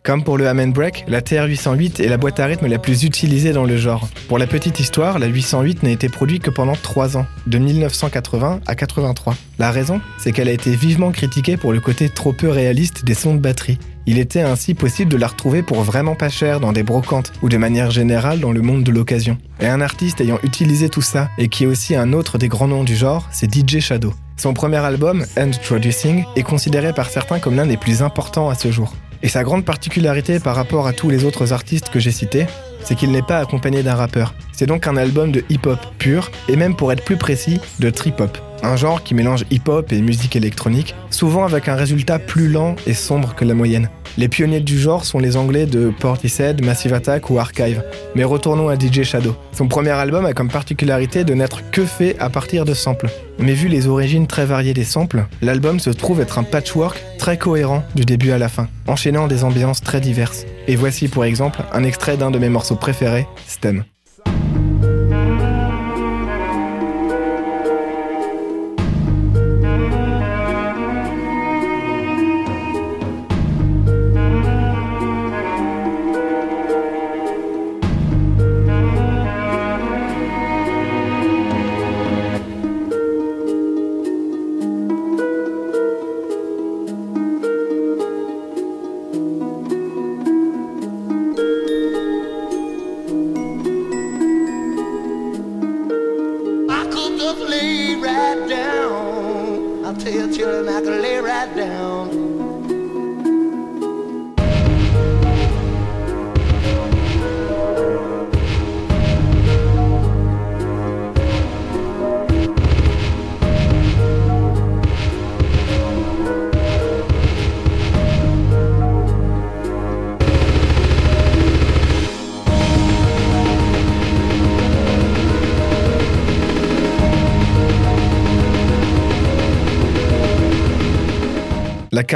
Comme 0.08 0.24
pour 0.24 0.38
le 0.38 0.48
Amen 0.48 0.72
Break, 0.72 1.04
la 1.06 1.20
TR-808 1.20 2.02
est 2.02 2.08
la 2.08 2.16
boîte 2.16 2.40
à 2.40 2.46
rythme 2.46 2.66
la 2.66 2.78
plus 2.78 3.04
utilisée 3.04 3.52
dans 3.52 3.66
le 3.66 3.76
genre. 3.76 4.08
Pour 4.26 4.38
la 4.38 4.46
petite 4.46 4.80
histoire, 4.80 5.18
la 5.18 5.26
808 5.26 5.82
n'a 5.82 5.90
été 5.90 6.08
produite 6.08 6.42
que 6.42 6.48
pendant 6.48 6.72
3 6.72 7.18
ans, 7.18 7.26
de 7.46 7.58
1980 7.58 8.60
à 8.66 8.74
83. 8.74 9.34
La 9.58 9.70
raison, 9.70 10.00
c'est 10.16 10.32
qu'elle 10.32 10.48
a 10.48 10.52
été 10.52 10.74
vivement 10.74 11.10
critiquée 11.10 11.58
pour 11.58 11.74
le 11.74 11.80
côté 11.80 12.08
trop 12.08 12.32
peu 12.32 12.48
réaliste 12.48 13.04
des 13.04 13.12
sons 13.12 13.34
de 13.34 13.38
batterie. 13.38 13.78
Il 14.06 14.18
était 14.18 14.40
ainsi 14.40 14.72
possible 14.72 15.12
de 15.12 15.18
la 15.18 15.26
retrouver 15.26 15.62
pour 15.62 15.82
vraiment 15.82 16.14
pas 16.14 16.30
cher 16.30 16.58
dans 16.58 16.72
des 16.72 16.84
brocantes 16.84 17.34
ou 17.42 17.50
de 17.50 17.58
manière 17.58 17.90
générale 17.90 18.40
dans 18.40 18.52
le 18.52 18.62
monde 18.62 18.84
de 18.84 18.92
l'occasion. 18.92 19.36
Et 19.60 19.66
un 19.66 19.82
artiste 19.82 20.22
ayant 20.22 20.38
utilisé 20.42 20.88
tout 20.88 21.02
ça 21.02 21.28
et 21.36 21.48
qui 21.48 21.64
est 21.64 21.66
aussi 21.66 21.94
un 21.94 22.14
autre 22.14 22.38
des 22.38 22.48
grands 22.48 22.68
noms 22.68 22.84
du 22.84 22.96
genre, 22.96 23.28
c'est 23.30 23.54
DJ 23.54 23.80
Shadow. 23.80 24.14
Son 24.38 24.54
premier 24.54 24.78
album, 24.78 25.26
Introducing, 25.36 26.24
est 26.34 26.44
considéré 26.44 26.94
par 26.94 27.10
certains 27.10 27.40
comme 27.40 27.56
l'un 27.56 27.66
des 27.66 27.76
plus 27.76 28.00
importants 28.00 28.48
à 28.48 28.54
ce 28.54 28.72
jour. 28.72 28.94
Et 29.22 29.28
sa 29.28 29.42
grande 29.42 29.64
particularité 29.64 30.38
par 30.38 30.54
rapport 30.54 30.86
à 30.86 30.92
tous 30.92 31.10
les 31.10 31.24
autres 31.24 31.52
artistes 31.52 31.90
que 31.90 31.98
j'ai 31.98 32.12
cités, 32.12 32.46
c'est 32.82 32.94
qu'il 32.94 33.10
n'est 33.10 33.22
pas 33.22 33.38
accompagné 33.38 33.82
d'un 33.82 33.94
rappeur. 33.94 34.34
C'est 34.52 34.66
donc 34.66 34.86
un 34.86 34.96
album 34.96 35.32
de 35.32 35.44
hip-hop 35.50 35.78
pur, 35.98 36.30
et 36.48 36.56
même 36.56 36.76
pour 36.76 36.92
être 36.92 37.04
plus 37.04 37.16
précis, 37.16 37.60
de 37.80 37.90
trip-hop. 37.90 38.38
Un 38.62 38.76
genre 38.76 39.02
qui 39.02 39.14
mélange 39.14 39.44
hip-hop 39.50 39.92
et 39.92 40.00
musique 40.00 40.36
électronique, 40.36 40.94
souvent 41.10 41.44
avec 41.44 41.68
un 41.68 41.74
résultat 41.74 42.18
plus 42.18 42.48
lent 42.48 42.76
et 42.86 42.94
sombre 42.94 43.34
que 43.34 43.44
la 43.44 43.54
moyenne. 43.54 43.88
Les 44.16 44.28
pionniers 44.28 44.60
du 44.60 44.78
genre 44.80 45.04
sont 45.04 45.20
les 45.20 45.36
anglais 45.36 45.66
de 45.66 45.90
Portishead, 45.90 46.64
Massive 46.64 46.92
Attack 46.92 47.30
ou 47.30 47.38
Archive. 47.38 47.84
Mais 48.16 48.24
retournons 48.24 48.68
à 48.68 48.74
DJ 48.74 49.04
Shadow. 49.04 49.36
Son 49.52 49.68
premier 49.68 49.90
album 49.90 50.26
a 50.26 50.32
comme 50.32 50.50
particularité 50.50 51.22
de 51.22 51.34
n'être 51.34 51.70
que 51.70 51.84
fait 51.84 52.18
à 52.18 52.28
partir 52.28 52.64
de 52.64 52.74
samples. 52.74 53.10
Mais 53.38 53.52
vu 53.52 53.68
les 53.68 53.86
origines 53.86 54.26
très 54.26 54.44
variées 54.44 54.74
des 54.74 54.82
samples, 54.82 55.24
l'album 55.40 55.78
se 55.78 55.90
trouve 55.90 56.20
être 56.20 56.38
un 56.38 56.42
patchwork 56.42 57.00
très 57.18 57.36
cohérent 57.36 57.84
du 57.94 58.04
début 58.04 58.30
à 58.30 58.38
la 58.38 58.48
fin, 58.48 58.68
enchaînant 58.86 59.26
des 59.26 59.44
ambiances 59.44 59.82
très 59.82 60.00
diverses. 60.00 60.46
Et 60.66 60.76
voici 60.76 61.08
pour 61.08 61.24
exemple 61.24 61.60
un 61.72 61.84
extrait 61.84 62.16
d'un 62.16 62.30
de 62.30 62.38
mes 62.38 62.48
morceaux 62.48 62.76
préférés, 62.76 63.26
Stem. 63.46 63.84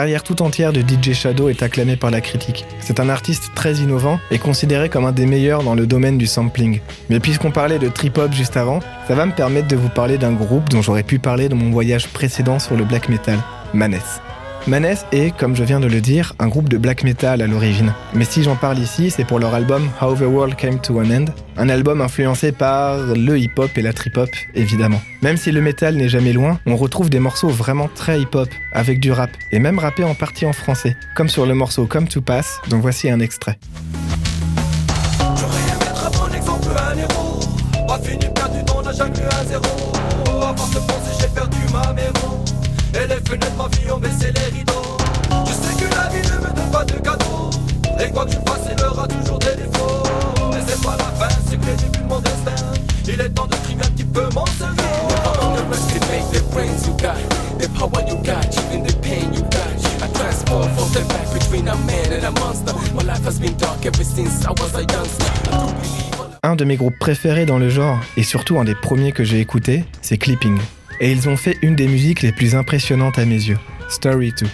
Carrière 0.03 0.25
tout 0.25 0.43
entière 0.43 0.73
de 0.73 0.81
DJ 0.81 1.13
Shadow 1.13 1.49
est 1.49 1.63
acclamée 1.63 1.95
par 1.95 2.11
la 2.11 2.21
critique. 2.21 2.67
C'est 2.81 2.99
un 2.99 3.09
artiste 3.09 3.53
très 3.55 3.75
innovant 3.75 4.19
et 4.33 4.39
considéré 4.41 4.89
comme 4.89 5.05
un 5.05 5.13
des 5.13 5.27
meilleurs 5.27 5.63
dans 5.63 5.77
le 5.77 5.87
domaine 5.87 6.19
du 6.19 6.27
sampling. 6.27 6.81
Mais 7.09 7.21
puisqu'on 7.21 7.53
parlait 7.53 7.79
de 7.79 7.87
trip-hop 7.87 8.33
juste 8.33 8.57
avant, 8.57 8.81
ça 9.07 9.15
va 9.15 9.27
me 9.27 9.33
permettre 9.33 9.69
de 9.69 9.77
vous 9.77 9.91
parler 9.91 10.19
d'un 10.19 10.33
groupe 10.33 10.69
dont 10.71 10.83
j'aurais 10.83 11.05
pu 11.05 11.21
parler 11.21 11.49
dans 11.49 11.55
mon 11.55 11.71
voyage 11.71 12.09
précédent 12.09 12.59
sur 12.59 12.77
le 12.77 12.83
black 12.83 13.09
metal, 13.09 13.39
Manes. 13.75 14.01
Manes 14.69 14.97
est, 15.11 15.37
comme 15.37 15.57
je 15.57 15.65
viens 15.65 15.81
de 15.81 15.89
le 15.89 16.01
dire, 16.01 16.35
un 16.39 16.47
groupe 16.47 16.69
de 16.69 16.79
black 16.79 17.03
metal 17.03 17.43
à 17.43 17.49
l'origine. 17.49 17.93
Mais 18.15 18.25
si 18.25 18.45
j'en 18.45 18.55
parle 18.55 18.79
ici, 18.79 19.11
c'est 19.11 19.25
pour 19.25 19.41
leur 19.41 19.55
album 19.55 19.89
How 20.01 20.15
the 20.15 20.21
World 20.21 20.55
Came 20.55 20.81
to 20.81 21.01
an 21.01 21.11
End, 21.11 21.25
un 21.57 21.69
album 21.69 22.01
influencé 22.01 22.53
par 22.53 22.99
le 22.99 23.39
hip-hop 23.39 23.71
et 23.77 23.83
la 23.83 23.93
trip-hop, 23.93 24.29
évidemment. 24.55 25.01
Même 25.21 25.37
si 25.37 25.51
le 25.51 25.61
metal 25.61 25.97
n'est 25.97 26.09
jamais 26.09 26.33
loin, 26.33 26.61
on 26.67 26.77
retrouve 26.77 27.11
des 27.11 27.19
morceaux 27.19 27.49
vraiment 27.49 27.89
très 27.93 28.21
hip-hop, 28.21 28.49
avec 28.73 29.01
du 29.01 29.11
rap, 29.11 29.31
et 29.51 29.59
même 29.59 29.81
rappé 29.81 30.05
en 30.05 30.15
partie 30.15 30.47
en 30.47 30.53
français, 30.53 30.97
comme 31.17 31.29
sur 31.29 31.45
le 31.45 31.55
morceau 31.55 31.87
Come 31.87 32.07
to 32.07 32.21
Pass, 32.21 32.61
dont 32.69 32.79
voici 32.79 33.11
un 33.11 33.19
extrait. 33.19 33.59
Et 42.95 43.07
les 43.07 43.21
fenêtres 43.29 43.53
de 43.53 43.59
ma 43.59 43.69
vie 43.69 43.91
ont 43.91 43.99
baissé 43.99 44.33
les 44.33 44.59
rideaux. 44.59 44.97
Je 45.47 45.53
sais 45.53 45.75
que 45.77 45.95
la 45.95 46.09
vie 46.09 46.29
ne 46.29 46.39
me 46.39 46.55
donne 46.55 46.71
pas 46.71 46.85
de 46.85 46.93
cadeaux. 46.95 47.51
Et 48.01 48.11
quoi 48.11 48.25
que 48.25 48.31
tu 48.31 48.37
fasses, 48.47 48.69
il 48.71 48.81
y 48.81 48.85
aura 48.85 49.09
toujours 49.09 49.39
des 49.39 49.57
défauts. 49.57 50.03
Mais 50.53 50.61
c'est 50.67 50.83
pas 50.83 50.97
la 50.99 51.27
fin, 51.27 51.35
c'est 51.49 51.59
que 51.59 51.67
le 51.67 51.77
début 51.77 51.99
de 51.99 52.09
mon 52.09 52.21
destin. 52.21 52.65
Il 53.07 53.21
est 53.21 53.31
temps 53.31 53.47
de 53.47 53.55
trier 53.55 53.79
un 53.83 53.91
petit 53.91 54.05
peu 54.05 54.29
mon 54.35 54.47
cerveau. 54.47 54.83
the 57.63 57.69
power 57.79 58.03
you 58.09 58.17
got, 58.25 58.47
even 58.65 58.83
the 58.83 58.95
pain 59.01 59.33
you 59.33 59.43
got. 59.43 59.73
I 60.03 60.09
transform 60.13 60.69
from 60.75 60.91
the 60.93 61.03
back 61.09 61.33
between 61.33 61.69
a 61.69 61.77
man 61.87 62.13
and 62.13 62.25
a 62.25 62.31
monster. 62.41 62.75
My 62.95 63.03
life 63.03 63.25
has 63.25 63.39
been 63.39 63.57
dark 63.57 63.87
ever 63.87 64.05
since 64.05 64.45
I 64.45 64.51
was 64.51 64.75
a 64.75 64.83
youngster. 64.83 65.27
Un 66.43 66.57
de 66.57 66.65
mes 66.65 66.77
groupes 66.77 66.99
préférés 66.99 67.47
dans 67.47 67.59
le 67.59 67.69
genre, 67.69 68.01
et 68.17 68.25
surtout 68.25 68.59
un 68.59 68.65
des 68.65 68.75
premiers 68.75 69.13
que 69.13 69.23
j'ai 69.23 69.39
écouté, 69.39 69.85
c'est 70.01 70.19
Clipping. 70.19 70.59
Et 71.03 71.11
ils 71.11 71.29
ont 71.29 71.37
fait 71.37 71.59
une 71.63 71.75
des 71.75 71.89
musiques 71.89 72.23
les 72.23 72.31
plus 72.31 72.55
impressionnantes 72.55 73.19
à 73.19 73.25
mes 73.25 73.35
yeux, 73.35 73.59
Story 73.89 74.33
2. 74.41 74.47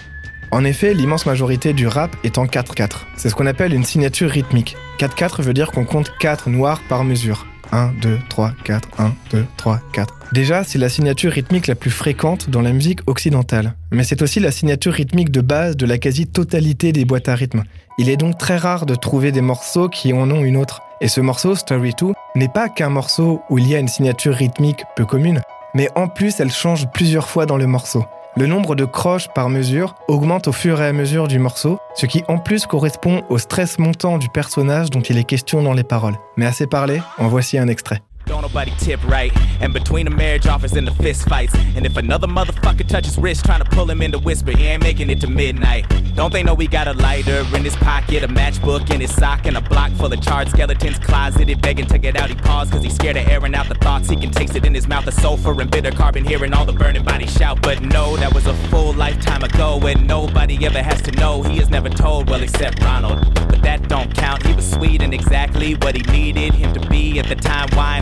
En 0.49 0.65
effet, 0.65 0.95
l'immense 0.95 1.27
majorité 1.27 1.73
du 1.73 1.85
rap 1.85 2.17
est 2.23 2.39
en 2.39 2.47
4-4. 2.47 3.05
C'est 3.15 3.29
ce 3.29 3.35
qu'on 3.35 3.45
appelle 3.45 3.71
une 3.71 3.83
signature 3.83 4.31
rythmique. 4.31 4.75
4-4 4.97 5.43
veut 5.43 5.53
dire 5.53 5.69
qu'on 5.69 5.85
compte 5.85 6.11
4 6.19 6.49
noirs 6.49 6.81
par 6.89 7.03
mesure. 7.03 7.45
1, 7.71 7.93
2, 8.01 8.17
3, 8.29 8.53
4, 8.63 8.89
1, 8.97 9.13
2, 9.29 9.45
3, 9.57 9.79
4. 9.93 10.15
Déjà, 10.33 10.63
c'est 10.63 10.79
la 10.79 10.89
signature 10.89 11.31
rythmique 11.31 11.67
la 11.67 11.75
plus 11.75 11.91
fréquente 11.91 12.49
dans 12.49 12.61
la 12.61 12.73
musique 12.73 13.01
occidentale. 13.05 13.75
Mais 13.91 14.03
c'est 14.03 14.23
aussi 14.23 14.39
la 14.39 14.49
signature 14.49 14.93
rythmique 14.93 15.29
de 15.29 15.41
base 15.41 15.77
de 15.77 15.85
la 15.85 15.99
quasi-totalité 15.99 16.91
des 16.91 17.05
boîtes 17.05 17.29
à 17.29 17.35
rythme. 17.35 17.63
Il 17.99 18.09
est 18.09 18.17
donc 18.17 18.39
très 18.39 18.57
rare 18.57 18.87
de 18.87 18.95
trouver 18.95 19.31
des 19.31 19.41
morceaux 19.41 19.87
qui 19.87 20.13
en 20.13 20.31
ont 20.31 20.43
une 20.43 20.57
autre. 20.57 20.81
Et 20.99 21.09
ce 21.09 21.21
morceau, 21.21 21.53
Story 21.53 21.93
2, 21.99 22.07
n'est 22.35 22.49
pas 22.49 22.69
qu'un 22.69 22.89
morceau 22.89 23.43
où 23.51 23.59
il 23.59 23.67
y 23.67 23.75
a 23.75 23.79
une 23.79 23.87
signature 23.87 24.33
rythmique 24.33 24.83
peu 24.95 25.05
commune, 25.05 25.41
mais 25.73 25.89
en 25.95 26.07
plus 26.07 26.39
elle 26.39 26.51
change 26.51 26.87
plusieurs 26.91 27.27
fois 27.27 27.45
dans 27.45 27.57
le 27.57 27.67
morceau. 27.67 28.05
Le 28.35 28.45
nombre 28.45 28.75
de 28.75 28.85
croches 28.85 29.27
par 29.33 29.49
mesure 29.49 29.95
augmente 30.07 30.47
au 30.47 30.51
fur 30.51 30.81
et 30.81 30.87
à 30.87 30.93
mesure 30.93 31.27
du 31.27 31.39
morceau, 31.39 31.79
ce 31.95 32.05
qui 32.05 32.23
en 32.27 32.37
plus 32.37 32.65
correspond 32.65 33.23
au 33.29 33.37
stress 33.37 33.79
montant 33.79 34.17
du 34.17 34.29
personnage 34.29 34.91
dont 34.91 35.01
il 35.01 35.17
est 35.17 35.23
question 35.23 35.63
dans 35.63 35.73
les 35.73 35.83
paroles. 35.83 36.17
Mais 36.37 36.45
assez 36.45 36.67
parlé, 36.67 37.01
en 37.17 37.27
voici 37.27 37.57
un 37.57 37.67
extrait. 37.67 38.01
Don't 38.39 38.53
nobody 38.53 38.71
tip 38.77 39.03
right. 39.03 39.35
And 39.59 39.73
between 39.73 40.05
the 40.05 40.11
marriage 40.11 40.47
offers 40.47 40.71
and 40.71 40.87
the 40.87 40.93
fist 40.93 41.27
fights. 41.27 41.53
And 41.75 41.85
if 41.85 41.97
another 41.97 42.25
motherfucker 42.25 42.87
touches 42.87 43.17
wrist 43.17 43.43
trying 43.43 43.61
to 43.61 43.69
pull 43.69 43.91
him 43.91 44.01
in 44.01 44.13
to 44.13 44.19
whisper, 44.19 44.55
he 44.55 44.65
ain't 44.65 44.81
making 44.81 45.09
it 45.09 45.19
to 45.19 45.27
midnight. 45.27 45.85
Don't 46.15 46.31
they 46.31 46.41
know 46.41 46.53
we 46.53 46.65
got 46.65 46.87
a 46.87 46.93
lighter 46.93 47.43
in 47.53 47.65
his 47.65 47.75
pocket, 47.75 48.23
a 48.23 48.29
matchbook 48.29 48.93
in 48.93 49.01
his 49.01 49.13
sock, 49.13 49.45
and 49.45 49.57
a 49.57 49.61
block 49.61 49.91
full 49.91 50.13
of 50.13 50.21
charred 50.21 50.47
skeletons 50.47 50.99
closeted, 50.99 51.61
begging 51.61 51.85
to 51.87 51.97
get 51.97 52.15
out. 52.15 52.29
He 52.29 52.35
paused 52.35 52.71
cause 52.71 52.81
he's 52.81 52.95
scared 52.95 53.17
of 53.17 53.27
airing 53.27 53.55
out 53.55 53.67
the 53.67 53.75
thoughts. 53.75 54.09
He 54.09 54.15
can 54.15 54.31
taste 54.31 54.55
it 54.55 54.65
in 54.65 54.73
his 54.73 54.87
mouth, 54.87 55.03
the 55.03 55.11
sulfur 55.11 55.59
and 55.59 55.69
bitter 55.69 55.91
carbon, 55.91 56.23
hearing 56.23 56.53
all 56.53 56.65
the 56.65 56.71
burning 56.71 57.03
bodies 57.03 57.33
shout. 57.33 57.61
But 57.61 57.81
no, 57.81 58.15
that 58.17 58.33
was 58.33 58.47
a 58.47 58.53
full 58.69 58.93
lifetime 58.93 59.43
ago, 59.43 59.81
and 59.85 60.07
nobody 60.07 60.65
ever 60.65 60.81
has 60.81 61.01
to 61.01 61.11
know. 61.11 61.43
He 61.43 61.59
is 61.59 61.69
never 61.69 61.89
told, 61.89 62.29
well, 62.29 62.41
except 62.41 62.81
Ronald. 62.81 63.33
But 63.49 63.61
that 63.63 63.89
don't 63.89 64.13
count. 64.15 64.45
He 64.45 64.53
was 64.53 64.69
sweet 64.71 65.01
and 65.01 65.13
exactly 65.13 65.73
what 65.75 65.97
he 65.97 66.03
needed 66.03 66.53
him 66.53 66.73
to 66.73 66.87
be 66.87 67.19
at 67.19 67.27
the 67.27 67.35
time, 67.35 67.49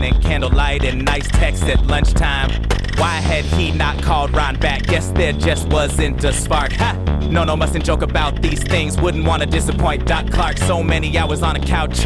and 0.03 0.21
candlelight 0.27 0.83
and 0.83 1.05
nice 1.05 1.27
text 1.27 1.63
at 1.63 1.85
lunchtime. 1.87 2.49
Why 2.97 3.21
had 3.21 3.45
he 3.45 3.71
not 3.71 4.03
called 4.03 4.35
Ron 4.35 4.57
back? 4.57 4.83
Guess 4.87 5.11
there 5.11 5.33
just 5.33 5.67
wasn't 5.69 6.23
a 6.23 6.33
spark. 6.33 6.73
Ha! 6.73 6.95
No, 7.31 7.43
no, 7.43 7.55
mustn't 7.55 7.85
joke 7.85 8.03
about 8.03 8.41
these 8.41 8.61
things. 8.63 8.99
Wouldn't 8.99 9.25
want 9.25 9.41
to 9.41 9.45
disappoint 9.45 10.05
Doc 10.05 10.29
Clark. 10.31 10.57
So 10.57 10.83
many 10.83 11.17
hours 11.17 11.43
on 11.43 11.55
a 11.55 11.59
couch, 11.59 12.05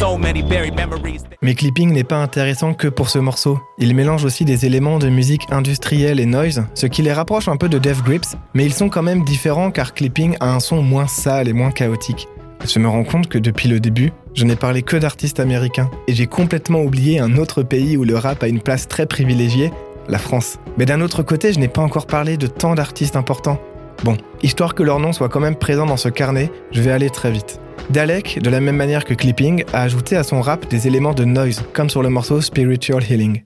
so 0.00 0.16
many 0.18 0.42
buried 0.42 0.74
memories. 0.74 1.24
Mais 1.42 1.54
Clipping 1.54 1.92
n'est 1.92 2.04
pas 2.04 2.22
intéressant 2.22 2.74
que 2.74 2.88
pour 2.88 3.08
ce 3.08 3.18
morceau. 3.18 3.60
Il 3.78 3.94
mélange 3.94 4.24
aussi 4.24 4.44
des 4.44 4.66
éléments 4.66 4.98
de 4.98 5.08
musique 5.08 5.42
industrielle 5.50 6.20
et 6.20 6.26
noise, 6.26 6.64
ce 6.74 6.86
qui 6.86 7.02
les 7.02 7.12
rapproche 7.12 7.48
un 7.48 7.56
peu 7.56 7.68
de 7.68 7.78
Def 7.78 8.02
Grips, 8.02 8.36
mais 8.54 8.64
ils 8.64 8.74
sont 8.74 8.88
quand 8.88 9.02
même 9.02 9.24
différents 9.24 9.70
car 9.70 9.94
Clipping 9.94 10.36
a 10.40 10.52
un 10.52 10.60
son 10.60 10.82
moins 10.82 11.06
sale 11.06 11.48
et 11.48 11.52
moins 11.52 11.70
chaotique. 11.70 12.28
Je 12.64 12.78
me 12.78 12.88
rends 12.88 13.04
compte 13.04 13.28
que 13.28 13.38
depuis 13.38 13.68
le 13.68 13.80
début, 13.80 14.12
je 14.34 14.44
n'ai 14.44 14.56
parlé 14.56 14.82
que 14.82 14.96
d'artistes 14.96 15.40
américains, 15.40 15.90
et 16.06 16.14
j'ai 16.14 16.26
complètement 16.26 16.82
oublié 16.82 17.18
un 17.18 17.36
autre 17.36 17.62
pays 17.62 17.96
où 17.96 18.04
le 18.04 18.16
rap 18.16 18.42
a 18.42 18.48
une 18.48 18.60
place 18.60 18.86
très 18.86 19.06
privilégiée, 19.06 19.70
la 20.08 20.18
France. 20.18 20.58
Mais 20.76 20.84
d'un 20.84 21.00
autre 21.00 21.22
côté, 21.22 21.52
je 21.52 21.58
n'ai 21.58 21.68
pas 21.68 21.80
encore 21.80 22.06
parlé 22.06 22.36
de 22.36 22.46
tant 22.46 22.74
d'artistes 22.74 23.16
importants. 23.16 23.58
Bon, 24.04 24.16
histoire 24.42 24.74
que 24.74 24.82
leur 24.82 24.98
nom 24.98 25.12
soit 25.12 25.28
quand 25.28 25.40
même 25.40 25.56
présent 25.56 25.86
dans 25.86 25.96
ce 25.96 26.08
carnet, 26.08 26.50
je 26.70 26.80
vais 26.82 26.90
aller 26.90 27.10
très 27.10 27.30
vite. 27.30 27.60
Dalek, 27.90 28.40
de 28.42 28.50
la 28.50 28.60
même 28.60 28.76
manière 28.76 29.04
que 29.04 29.14
Clipping, 29.14 29.64
a 29.72 29.82
ajouté 29.82 30.16
à 30.16 30.22
son 30.22 30.40
rap 30.40 30.68
des 30.68 30.86
éléments 30.86 31.14
de 31.14 31.24
noise, 31.24 31.64
comme 31.72 31.90
sur 31.90 32.02
le 32.02 32.08
morceau 32.08 32.40
Spiritual 32.40 33.02
Healing. 33.02 33.42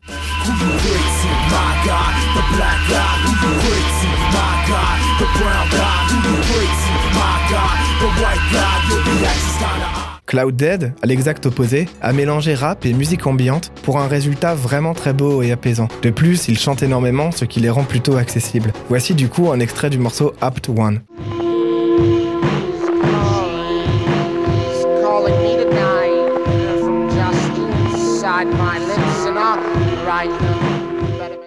Cloud 10.27 10.57
Dead, 10.57 10.93
à 11.03 11.07
l'exact 11.07 11.47
opposé, 11.47 11.89
a 12.03 12.13
mélangé 12.13 12.55
rap 12.55 12.85
et 12.85 12.93
musique 12.93 13.27
ambiante 13.27 13.71
pour 13.83 13.99
un 13.99 14.09
résultat 14.09 14.55
vraiment 14.55 14.95
très 14.95 15.13
beau 15.13 15.43
et 15.43 15.53
apaisant. 15.53 15.89
De 16.03 16.11
plus, 16.11 16.49
il 16.49 16.59
chante 16.59 16.83
énormément, 16.83 17.31
ce 17.31 17.45
qui 17.45 17.61
les 17.61 17.71
rend 17.71 17.85
plutôt 17.85 18.17
accessibles. 18.17 18.73
Voici 18.89 19.15
du 19.15 19.29
coup 19.29 19.53
un 19.53 19.61
extrait 19.61 19.91
du 19.91 19.99
morceau 19.99 20.35
Apt 20.41 20.69
One. 20.69 21.01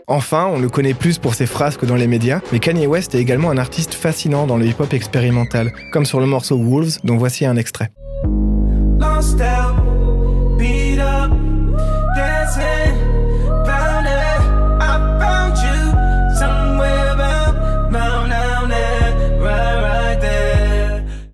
Enfin, 0.09 0.49
on 0.49 0.57
le 0.57 0.69
connaît 0.69 0.93
plus 0.93 1.17
pour 1.17 1.33
ses 1.33 1.45
phrases 1.45 1.75
que 1.75 1.85
dans 1.85 1.97
les 1.97 2.07
médias, 2.07 2.39
mais 2.53 2.59
Kanye 2.59 2.87
West 2.87 3.13
est 3.13 3.19
également 3.19 3.51
un 3.51 3.57
artiste 3.57 3.93
fascinant 3.93 4.47
dans 4.47 4.55
le 4.55 4.65
hip-hop 4.65 4.93
expérimental, 4.93 5.73
comme 5.91 6.05
sur 6.05 6.21
le 6.21 6.25
morceau 6.25 6.57
Wolves, 6.57 6.99
dont 7.03 7.17
voici 7.17 7.45
un 7.45 7.57
extrait. 7.57 7.91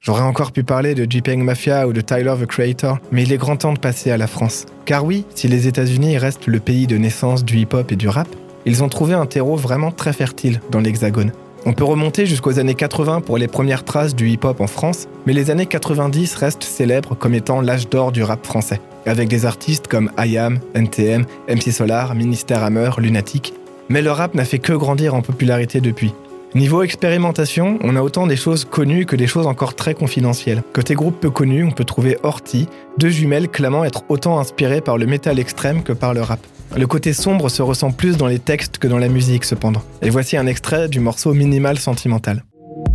J'aurais 0.02 0.24
encore 0.24 0.52
pu 0.52 0.64
parler 0.64 0.96
de 0.96 1.10
J-Peng 1.10 1.44
Mafia 1.44 1.88
ou 1.88 1.94
de 1.94 2.02
Tyler 2.02 2.34
the 2.42 2.48
Creator, 2.48 2.98
mais 3.12 3.22
il 3.22 3.32
est 3.32 3.38
grand 3.38 3.56
temps 3.56 3.74
de 3.74 3.80
passer 3.80 4.10
à 4.10 4.18
la 4.18 4.28
France. 4.28 4.66
Car 4.86 5.06
oui, 5.06 5.26
si 5.36 5.48
les 5.48 5.68
États-Unis 5.68 6.18
restent 6.18 6.48
le 6.48 6.60
pays 6.60 6.88
de 6.88 6.98
naissance 6.98 7.46
du 7.46 7.58
hip-hop 7.58 7.92
et 7.92 7.96
du 7.96 8.10
rap, 8.10 8.28
ils 8.66 8.84
ont 8.84 8.90
trouvé 8.90 9.14
un 9.14 9.26
terreau 9.26 9.56
vraiment 9.56 9.92
très 9.92 10.14
fertile 10.14 10.62
dans 10.72 10.80
l'Hexagone. 10.80 11.32
On 11.66 11.72
peut 11.72 11.86
remonter 11.86 12.26
jusqu'aux 12.26 12.60
années 12.60 12.76
80 12.76 13.22
pour 13.22 13.38
les 13.38 13.48
premières 13.48 13.86
traces 13.86 14.16
du 14.16 14.30
hip-hop 14.30 14.60
en 14.60 14.68
France, 14.68 15.08
mais 15.26 15.32
les 15.32 15.50
années 15.50 15.66
90 15.66 16.36
restent 16.36 16.64
célèbres 16.64 17.16
comme 17.16 17.34
étant 17.34 17.62
l'âge 17.62 17.88
d'or 17.88 18.12
du 18.12 18.22
rap 18.22 18.46
français, 18.46 18.82
avec 19.06 19.30
des 19.30 19.46
artistes 19.46 19.88
comme 19.88 20.12
IAM, 20.18 20.60
NTM, 20.76 21.26
MC 21.48 21.72
Solar, 21.72 22.16
Ministère 22.16 22.64
Hammer, 22.64 22.90
Lunatic. 22.98 23.54
Mais 23.88 24.02
le 24.02 24.12
rap 24.12 24.36
n'a 24.36 24.44
fait 24.44 24.60
que 24.60 24.74
grandir 24.74 25.16
en 25.16 25.22
popularité 25.22 25.80
depuis. 25.80 26.14
Niveau 26.54 26.84
expérimentation, 26.84 27.80
on 27.82 27.96
a 27.96 28.02
autant 28.02 28.28
des 28.28 28.36
choses 28.36 28.66
connues 28.66 29.06
que 29.06 29.16
des 29.16 29.26
choses 29.26 29.48
encore 29.48 29.74
très 29.74 29.96
confidentielles. 29.96 30.62
Côté 30.74 30.94
groupe 30.94 31.20
peu 31.20 31.32
connu, 31.32 31.64
on 31.64 31.72
peut 31.72 31.84
trouver 31.84 32.18
Horty, 32.24 32.68
deux 32.98 33.10
jumelles 33.10 33.48
clamant 33.48 33.86
être 33.86 34.04
autant 34.10 34.38
inspirées 34.38 34.82
par 34.82 34.98
le 34.98 35.08
métal 35.08 35.40
extrême 35.40 35.82
que 35.82 35.94
par 35.94 36.14
le 36.14 36.22
rap. 36.22 36.40
Le 36.76 36.88
côté 36.88 37.14
sombre 37.14 37.50
se 37.50 37.62
ressent 37.62 37.92
plus 37.92 38.18
dans 38.18 38.28
les 38.28 38.40
textes 38.40 38.80
que 38.80 38.88
dans 38.88 38.98
la 38.98 39.08
musique 39.08 39.46
cependant. 39.46 39.84
Et 40.02 40.10
voici 40.10 40.38
un 40.38 40.48
extrait 40.48 40.90
du 40.90 41.00
morceau 41.00 41.34
Minimal 41.34 41.78
Sentimental. 41.78 42.44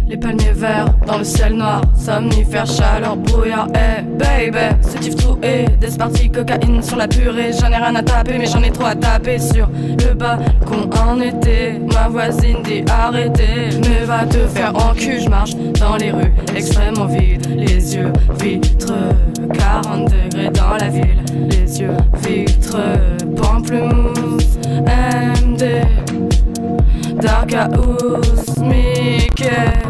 Les 0.08 0.16
palmiers 0.16 0.52
verts 0.54 0.94
dans 1.06 1.18
le 1.18 1.24
ciel 1.24 1.52
noir, 1.52 1.82
somnifère, 1.94 2.64
chaleur, 2.64 3.14
brouillard, 3.14 3.68
eh 3.74 4.02
baby, 4.02 4.74
ce 4.80 4.96
tif 4.96 5.16
tout 5.16 5.38
et 5.42 5.66
des 5.78 5.98
parties 5.98 6.30
cocaïne 6.30 6.82
sur 6.82 6.96
la 6.96 7.06
purée. 7.06 7.50
J'en 7.52 7.70
ai 7.70 7.76
rien 7.76 7.94
à 7.94 8.02
taper, 8.02 8.38
mais 8.38 8.46
j'en 8.46 8.62
ai 8.62 8.70
trop 8.70 8.86
à 8.86 8.94
taper 8.94 9.38
sur 9.38 9.68
le 9.68 10.14
balcon 10.14 10.88
en 10.98 11.20
été. 11.20 11.78
Ma 11.92 12.08
voisine 12.08 12.62
dit 12.64 12.84
arrêtez, 12.90 13.68
mais 13.82 14.06
va 14.06 14.24
te 14.24 14.38
faire 14.46 14.74
en 14.76 14.94
cul. 14.94 15.20
Je 15.20 15.28
marche 15.28 15.54
dans 15.78 15.96
les 15.96 16.10
rues 16.10 16.32
extrêmement 16.56 17.04
vides, 17.04 17.46
les 17.54 17.94
yeux 17.94 18.12
vitreux, 18.40 19.10
40 19.52 20.10
degrés 20.10 20.50
dans 20.50 20.76
la 20.80 20.88
ville, 20.88 21.22
les 21.50 21.80
yeux 21.82 21.96
vitreux, 22.22 23.18
pamplemousse, 23.36 24.58
MD. 24.86 25.82
Dark 27.20 27.52
House, 27.52 28.58
Mickey. 28.58 29.87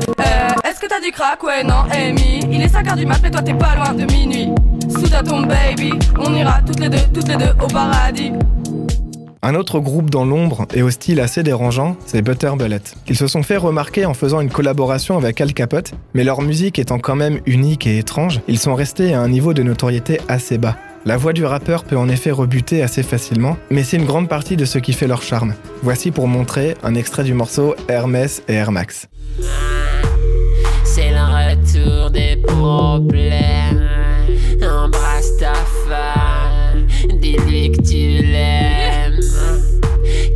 Est-ce 0.88 0.94
que 0.94 1.00
t'as 1.00 1.06
du 1.06 1.12
crack? 1.12 1.42
Ouais, 1.42 1.62
non, 1.64 1.84
Amy. 1.90 2.40
Il 2.50 2.62
est 2.62 2.74
5h 2.74 2.96
du 2.96 3.04
mat, 3.04 3.18
mais 3.22 3.30
toi 3.30 3.42
t'es 3.42 3.52
pas 3.52 3.74
loin 3.74 3.92
de 3.92 4.10
minuit. 4.10 4.48
Souda 4.88 5.22
ton 5.22 5.42
baby, 5.42 5.92
on 6.18 6.34
ira 6.34 6.62
toutes 6.64 6.80
les 6.80 6.88
deux, 6.88 7.02
toutes 7.12 7.28
les 7.28 7.36
deux 7.36 7.52
au 7.62 7.66
paradis. 7.66 8.32
Un 9.42 9.54
autre 9.54 9.80
groupe 9.80 10.08
dans 10.08 10.24
l'ombre 10.24 10.66
et 10.72 10.80
au 10.80 10.88
style 10.88 11.20
assez 11.20 11.42
dérangeant, 11.42 11.96
c'est 12.06 12.22
Butter 12.22 12.52
Bullet. 12.56 12.80
Ils 13.06 13.16
se 13.16 13.26
sont 13.26 13.42
fait 13.42 13.58
remarquer 13.58 14.06
en 14.06 14.14
faisant 14.14 14.40
une 14.40 14.48
collaboration 14.48 15.18
avec 15.18 15.40
Al 15.42 15.52
Capote, 15.52 15.92
mais 16.14 16.24
leur 16.24 16.40
musique 16.40 16.78
étant 16.78 16.98
quand 16.98 17.16
même 17.16 17.40
unique 17.44 17.86
et 17.86 17.98
étrange, 17.98 18.40
ils 18.48 18.58
sont 18.58 18.74
restés 18.74 19.12
à 19.12 19.20
un 19.20 19.28
niveau 19.28 19.52
de 19.52 19.62
notoriété 19.62 20.20
assez 20.28 20.56
bas. 20.56 20.76
La 21.04 21.18
voix 21.18 21.34
du 21.34 21.44
rappeur 21.44 21.84
peut 21.84 21.98
en 21.98 22.08
effet 22.08 22.30
rebuter 22.30 22.82
assez 22.82 23.02
facilement, 23.02 23.58
mais 23.70 23.82
c'est 23.82 23.98
une 23.98 24.06
grande 24.06 24.28
partie 24.28 24.56
de 24.56 24.64
ce 24.64 24.78
qui 24.78 24.94
fait 24.94 25.06
leur 25.06 25.20
charme. 25.20 25.52
Voici 25.82 26.12
pour 26.12 26.28
montrer 26.28 26.76
un 26.82 26.94
extrait 26.94 27.24
du 27.24 27.34
morceau 27.34 27.74
Hermès 27.88 28.42
et 28.48 28.54
Air 28.54 28.72
Max. 28.72 29.08
Des 32.12 32.36
problèmes. 32.36 33.88
Embrasse 34.62 35.36
ta 35.38 35.54
femme, 35.86 36.86
dis-lui 37.20 37.72
que 37.72 37.82
tu 37.82 38.22
l'aimes. 38.26 39.20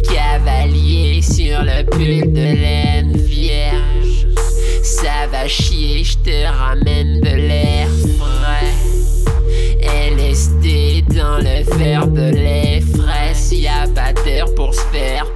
Cavalier 0.04 1.22
sur 1.22 1.62
le 1.62 1.84
pull 1.84 2.32
de 2.32 2.54
laine 2.60 3.16
vierge. 3.16 4.26
Ça 4.82 5.26
va 5.30 5.48
chier, 5.48 6.04
je 6.04 6.18
te 6.18 6.46
ramène 6.46 7.20
de 7.20 7.36
l'air 7.36 7.88
frais. 8.18 8.72
LSD 10.10 11.04
dans 11.14 11.38
le 11.38 11.64
verre 11.78 12.06
de 12.06 12.30
lait 12.30 12.82
frais. 12.94 13.34
Y 13.50 13.66
a 13.66 13.86
pas 13.88 14.12
d'heure 14.12 14.54
pour 14.54 14.74
se 14.74 14.84
faire 14.92 15.26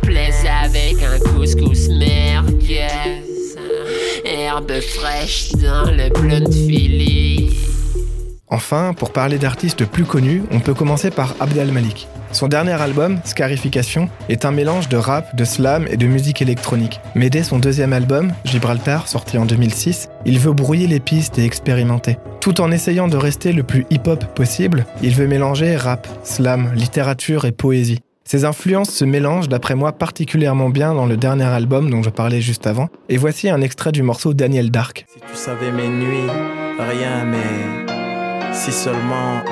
Enfin, 8.49 8.95
pour 8.95 9.13
parler 9.13 9.39
d'artistes 9.39 9.85
plus 9.85 10.05
connus, 10.05 10.43
on 10.51 10.61
peut 10.61 10.75
commencer 10.75 11.11
par 11.11 11.35
Abdel 11.41 11.73
Malik. 11.73 12.09
Son 12.33 12.49
dernier 12.49 12.73
album, 12.73 13.19
Scarification, 13.25 14.09
est 14.29 14.45
un 14.45 14.51
mélange 14.51 14.89
de 14.89 14.97
rap, 14.97 15.35
de 15.35 15.45
slam 15.45 15.87
et 15.91 15.97
de 15.97 16.07
musique 16.07 16.43
électronique. 16.43 17.01
Mais 17.15 17.31
dès 17.31 17.43
son 17.43 17.59
deuxième 17.59 17.93
album, 17.93 18.33
Gibraltar, 18.45 19.09
sorti 19.09 19.39
en 19.39 19.47
2006, 19.47 20.09
il 20.27 20.39
veut 20.39 20.53
brouiller 20.53 20.87
les 20.87 21.01
pistes 21.01 21.39
et 21.39 21.45
expérimenter. 21.45 22.19
Tout 22.41 22.61
en 22.61 22.71
essayant 22.71 23.09
de 23.09 23.17
rester 23.17 23.53
le 23.53 23.63
plus 23.63 23.87
hip-hop 23.91 24.25
possible, 24.35 24.87
il 25.03 25.15
veut 25.15 25.27
mélanger 25.27 25.77
rap, 25.77 26.07
slam, 26.23 26.73
littérature 26.75 27.47
et 27.47 27.53
poésie. 27.53 28.01
Ces 28.27 28.45
influences 28.45 28.91
se 28.91 29.05
mélangent 29.05 29.49
d'après 29.49 29.77
moi 29.77 29.93
particulièrement 29.93 30.69
bien 30.69 30.95
dans 30.95 31.07
le 31.07 31.17
dernier 31.17 31.45
album 31.45 31.89
dont 31.91 32.03
je 32.03 32.11
parlais 32.11 32.41
juste 32.41 32.67
avant, 32.67 32.89
et 33.09 33.19
voici 33.19 33.49
un 33.49 33.61
extrait 33.61 33.93
du 33.93 34.03
morceau 34.03 34.35
Daniel 34.35 34.73
Dark. 34.73 35.07
Si 35.09 35.21
tu 35.21 35.37
savais 35.37 35.71
mes 35.71 35.87
nuits, 35.87 36.29
rien, 36.77 37.25
mais 37.25 38.53
si 38.53 38.73
seulement 38.73 39.43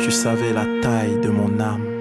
tu 0.00 0.10
savais 0.10 0.52
la 0.52 0.66
taille 0.82 1.20
de 1.22 1.28
mon 1.28 1.60
âme. 1.60 1.91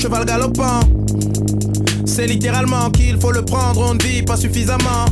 Cheval 0.00 0.24
galopant. 0.24 0.80
C'est 2.06 2.26
littéralement 2.26 2.90
qu'il 2.90 3.20
faut 3.20 3.32
le 3.32 3.44
prendre, 3.44 3.82
on 3.90 3.94
ne 3.94 4.02
vit 4.02 4.22
pas 4.22 4.36
suffisamment. 4.36 5.04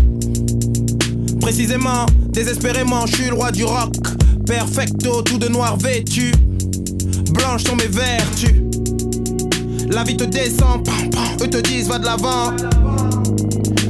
Précisément, 1.42 2.06
désespérément, 2.30 3.04
je 3.06 3.16
suis 3.16 3.28
le 3.28 3.34
roi 3.34 3.50
du 3.50 3.64
rock. 3.64 3.94
Perfecto, 4.46 5.20
tout 5.22 5.36
de 5.36 5.48
noir 5.48 5.76
vêtu. 5.76 6.32
Blanches 7.32 7.64
sont 7.64 7.76
mes 7.76 7.86
vertus. 7.86 8.54
La 9.90 10.04
vie 10.04 10.16
te 10.16 10.24
descend, 10.24 10.82
pam, 10.86 11.10
pam, 11.10 11.36
eux 11.42 11.50
te 11.50 11.58
disent 11.58 11.88
va 11.88 11.98
de 11.98 12.06
l'avant. 12.06 12.56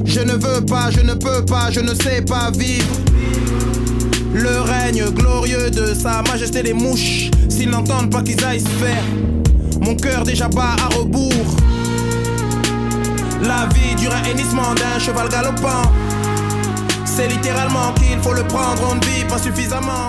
Je 0.05 0.21
ne 0.21 0.33
veux 0.33 0.67
pas, 0.67 0.91
je 0.91 1.01
ne 1.01 1.15
peux 1.15 1.45
pas, 1.45 1.71
je 1.71 1.79
ne 1.79 1.95
sais 1.95 2.23
pas 2.23 2.51
vivre. 2.51 2.89
Le 4.35 4.61
règne 4.63 5.05
glorieux 5.11 5.71
de 5.71 5.95
sa 5.95 6.23
majesté 6.23 6.65
des 6.65 6.73
mouches. 6.73 7.31
S'ils 7.49 7.71
n'entendent 7.71 8.11
pas 8.11 8.23
qu'ils 8.23 8.45
aillent 8.45 8.61
se 8.61 8.67
faire. 8.67 9.05
Mon 9.89 9.97
cœur 9.97 10.23
déjà 10.23 10.49
bat 10.49 10.77
à 10.85 10.95
rebours. 10.99 11.33
La 13.41 13.67
vie 13.73 13.95
dure 13.95 14.13
un 14.15 14.23
hennissement 14.25 14.75
d'un 14.75 14.99
cheval 14.99 15.31
galopant. 15.31 15.91
C'est 17.07 17.27
littéralement 17.27 17.95
qu'il 17.95 18.19
faut 18.19 18.35
le 18.35 18.43
prendre, 18.43 18.83
on 18.91 18.97
ne 18.97 19.05
vit 19.07 19.25
pas 19.25 19.39
suffisamment. 19.39 20.09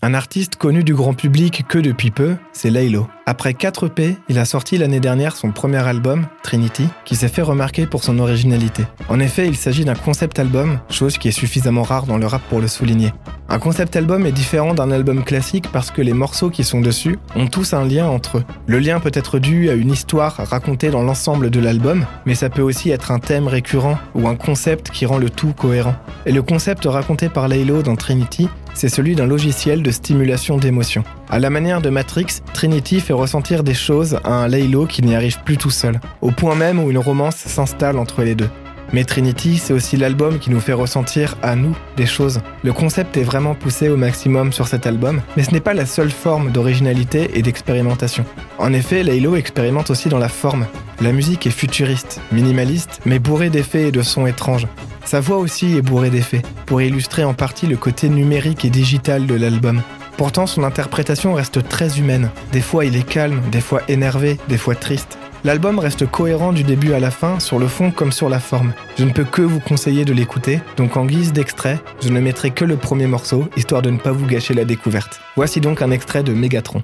Un 0.00 0.14
artiste 0.14 0.54
connu 0.54 0.84
du 0.84 0.94
grand 0.94 1.12
public 1.12 1.64
que 1.66 1.78
depuis 1.78 2.12
peu, 2.12 2.36
c'est 2.52 2.70
Laylo. 2.70 3.08
Après 3.26 3.52
4 3.52 3.88
P, 3.88 4.16
il 4.28 4.38
a 4.38 4.44
sorti 4.44 4.78
l'année 4.78 5.00
dernière 5.00 5.34
son 5.34 5.50
premier 5.50 5.84
album, 5.84 6.28
Trinity, 6.44 6.86
qui 7.04 7.16
s'est 7.16 7.26
fait 7.26 7.42
remarquer 7.42 7.84
pour 7.84 8.04
son 8.04 8.20
originalité. 8.20 8.84
En 9.08 9.18
effet, 9.18 9.48
il 9.48 9.56
s'agit 9.56 9.84
d'un 9.84 9.96
concept 9.96 10.38
album, 10.38 10.78
chose 10.88 11.18
qui 11.18 11.26
est 11.26 11.32
suffisamment 11.32 11.82
rare 11.82 12.06
dans 12.06 12.16
le 12.16 12.26
rap 12.26 12.42
pour 12.48 12.60
le 12.60 12.68
souligner. 12.68 13.12
Un 13.48 13.58
concept 13.58 13.96
album 13.96 14.24
est 14.24 14.32
différent 14.32 14.72
d'un 14.72 14.92
album 14.92 15.24
classique 15.24 15.66
parce 15.72 15.90
que 15.90 16.00
les 16.00 16.12
morceaux 16.12 16.50
qui 16.50 16.62
sont 16.62 16.80
dessus 16.80 17.18
ont 17.34 17.48
tous 17.48 17.72
un 17.72 17.84
lien 17.84 18.06
entre 18.06 18.38
eux. 18.38 18.44
Le 18.66 18.78
lien 18.78 19.00
peut 19.00 19.10
être 19.12 19.40
dû 19.40 19.68
à 19.68 19.74
une 19.74 19.90
histoire 19.90 20.36
racontée 20.36 20.90
dans 20.90 21.02
l'ensemble 21.02 21.50
de 21.50 21.58
l'album, 21.58 22.06
mais 22.24 22.36
ça 22.36 22.50
peut 22.50 22.62
aussi 22.62 22.90
être 22.90 23.10
un 23.10 23.18
thème 23.18 23.48
récurrent 23.48 23.98
ou 24.14 24.28
un 24.28 24.36
concept 24.36 24.90
qui 24.90 25.06
rend 25.06 25.18
le 25.18 25.28
tout 25.28 25.54
cohérent. 25.54 25.96
Et 26.24 26.30
le 26.30 26.42
concept 26.42 26.84
raconté 26.84 27.28
par 27.28 27.48
Laylo 27.48 27.82
dans 27.82 27.96
Trinity, 27.96 28.48
c'est 28.78 28.88
celui 28.88 29.16
d'un 29.16 29.26
logiciel 29.26 29.82
de 29.82 29.90
stimulation 29.90 30.56
d'émotions. 30.56 31.02
À 31.28 31.40
la 31.40 31.50
manière 31.50 31.82
de 31.82 31.90
Matrix, 31.90 32.26
Trinity 32.54 33.00
fait 33.00 33.12
ressentir 33.12 33.64
des 33.64 33.74
choses 33.74 34.20
à 34.22 34.32
un 34.32 34.46
Laylo 34.46 34.86
qui 34.86 35.02
n'y 35.02 35.16
arrive 35.16 35.42
plus 35.42 35.56
tout 35.56 35.70
seul, 35.70 36.00
au 36.20 36.30
point 36.30 36.54
même 36.54 36.78
où 36.78 36.88
une 36.88 36.98
romance 36.98 37.34
s'installe 37.34 37.98
entre 37.98 38.22
les 38.22 38.36
deux. 38.36 38.48
Mais 38.92 39.02
Trinity, 39.02 39.58
c'est 39.58 39.72
aussi 39.72 39.96
l'album 39.96 40.38
qui 40.38 40.50
nous 40.50 40.60
fait 40.60 40.72
ressentir 40.72 41.36
à 41.42 41.56
nous 41.56 41.76
des 41.96 42.06
choses. 42.06 42.40
Le 42.62 42.72
concept 42.72 43.16
est 43.16 43.24
vraiment 43.24 43.56
poussé 43.56 43.88
au 43.88 43.96
maximum 43.96 44.52
sur 44.52 44.68
cet 44.68 44.86
album, 44.86 45.22
mais 45.36 45.42
ce 45.42 45.50
n'est 45.50 45.60
pas 45.60 45.74
la 45.74 45.84
seule 45.84 46.10
forme 46.10 46.52
d'originalité 46.52 47.30
et 47.34 47.42
d'expérimentation. 47.42 48.24
En 48.58 48.72
effet, 48.72 49.02
Laylo 49.02 49.34
expérimente 49.34 49.90
aussi 49.90 50.08
dans 50.08 50.18
la 50.18 50.28
forme. 50.28 50.66
La 51.00 51.10
musique 51.10 51.48
est 51.48 51.50
futuriste, 51.50 52.20
minimaliste, 52.30 53.00
mais 53.06 53.18
bourrée 53.18 53.50
d'effets 53.50 53.88
et 53.88 53.92
de 53.92 54.02
sons 54.02 54.26
étranges. 54.26 54.68
Sa 55.08 55.20
voix 55.20 55.38
aussi 55.38 55.74
est 55.74 55.80
bourrée 55.80 56.10
d'effets, 56.10 56.42
pour 56.66 56.82
illustrer 56.82 57.24
en 57.24 57.32
partie 57.32 57.66
le 57.66 57.78
côté 57.78 58.10
numérique 58.10 58.66
et 58.66 58.68
digital 58.68 59.26
de 59.26 59.34
l'album. 59.36 59.80
Pourtant, 60.18 60.46
son 60.46 60.64
interprétation 60.64 61.32
reste 61.32 61.66
très 61.66 61.98
humaine. 61.98 62.28
Des 62.52 62.60
fois, 62.60 62.84
il 62.84 62.94
est 62.94 63.08
calme, 63.08 63.40
des 63.50 63.62
fois 63.62 63.80
énervé, 63.88 64.36
des 64.50 64.58
fois 64.58 64.74
triste. 64.74 65.16
L'album 65.44 65.78
reste 65.78 66.06
cohérent 66.06 66.52
du 66.52 66.62
début 66.62 66.92
à 66.92 67.00
la 67.00 67.10
fin, 67.10 67.40
sur 67.40 67.58
le 67.58 67.68
fond 67.68 67.90
comme 67.90 68.12
sur 68.12 68.28
la 68.28 68.38
forme. 68.38 68.74
Je 68.98 69.04
ne 69.04 69.12
peux 69.12 69.24
que 69.24 69.40
vous 69.40 69.60
conseiller 69.60 70.04
de 70.04 70.12
l'écouter, 70.12 70.60
donc 70.76 70.98
en 70.98 71.06
guise 71.06 71.32
d'extrait, 71.32 71.80
je 72.02 72.10
ne 72.10 72.20
mettrai 72.20 72.50
que 72.50 72.66
le 72.66 72.76
premier 72.76 73.06
morceau, 73.06 73.48
histoire 73.56 73.80
de 73.80 73.88
ne 73.88 73.96
pas 73.96 74.12
vous 74.12 74.26
gâcher 74.26 74.52
la 74.52 74.66
découverte. 74.66 75.22
Voici 75.36 75.62
donc 75.62 75.80
un 75.80 75.90
extrait 75.90 76.22
de 76.22 76.34
Megatron. 76.34 76.82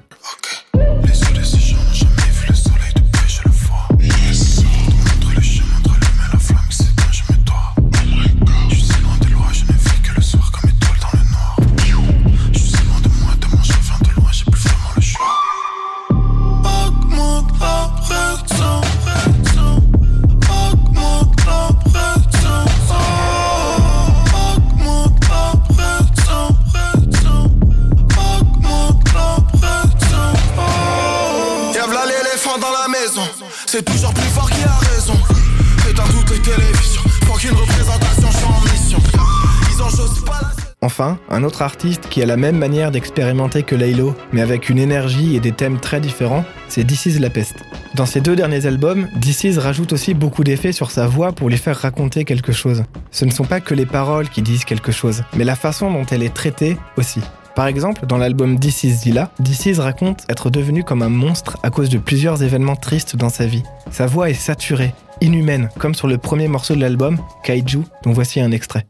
Autre 41.54 41.62
artiste 41.62 42.08
qui 42.08 42.20
a 42.20 42.26
la 42.26 42.36
même 42.36 42.58
manière 42.58 42.90
d'expérimenter 42.90 43.62
que 43.62 43.76
Laylo, 43.76 44.16
mais 44.32 44.40
avec 44.40 44.70
une 44.70 44.78
énergie 44.78 45.36
et 45.36 45.40
des 45.40 45.52
thèmes 45.52 45.78
très 45.78 46.00
différents, 46.00 46.44
c'est 46.66 46.84
This 46.84 47.06
Is 47.06 47.18
La 47.20 47.30
Peste. 47.30 47.62
Dans 47.94 48.06
ses 48.06 48.20
deux 48.20 48.34
derniers 48.34 48.66
albums, 48.66 49.06
This 49.20 49.44
Is 49.44 49.58
rajoute 49.60 49.92
aussi 49.92 50.14
beaucoup 50.14 50.42
d'effets 50.42 50.72
sur 50.72 50.90
sa 50.90 51.06
voix 51.06 51.30
pour 51.30 51.48
lui 51.48 51.56
faire 51.56 51.76
raconter 51.76 52.24
quelque 52.24 52.50
chose. 52.50 52.82
Ce 53.12 53.24
ne 53.24 53.30
sont 53.30 53.44
pas 53.44 53.60
que 53.60 53.72
les 53.72 53.86
paroles 53.86 54.28
qui 54.30 54.42
disent 54.42 54.64
quelque 54.64 54.90
chose, 54.90 55.22
mais 55.36 55.44
la 55.44 55.54
façon 55.54 55.92
dont 55.92 56.04
elle 56.10 56.24
est 56.24 56.34
traitée 56.34 56.76
aussi. 56.96 57.20
Par 57.54 57.68
exemple, 57.68 58.04
dans 58.06 58.18
l'album 58.18 58.58
This 58.58 58.82
Is 58.82 58.90
Zilla, 58.90 59.30
This 59.40 59.66
Is 59.66 59.78
raconte 59.78 60.24
être 60.28 60.50
devenu 60.50 60.82
comme 60.82 61.02
un 61.02 61.08
monstre 61.08 61.56
à 61.62 61.70
cause 61.70 61.88
de 61.88 61.98
plusieurs 61.98 62.42
événements 62.42 62.74
tristes 62.74 63.14
dans 63.14 63.28
sa 63.28 63.46
vie. 63.46 63.62
Sa 63.92 64.06
voix 64.06 64.28
est 64.28 64.34
saturée, 64.34 64.92
inhumaine, 65.20 65.68
comme 65.78 65.94
sur 65.94 66.08
le 66.08 66.18
premier 66.18 66.48
morceau 66.48 66.74
de 66.74 66.80
l'album, 66.80 67.16
Kaiju, 67.44 67.82
dont 68.02 68.12
voici 68.12 68.40
un 68.40 68.50
extrait. 68.50 68.88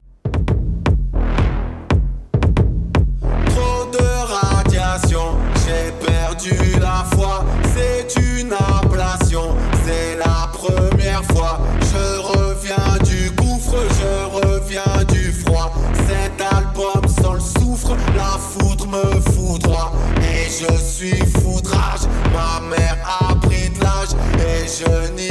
Et 24.87 25.24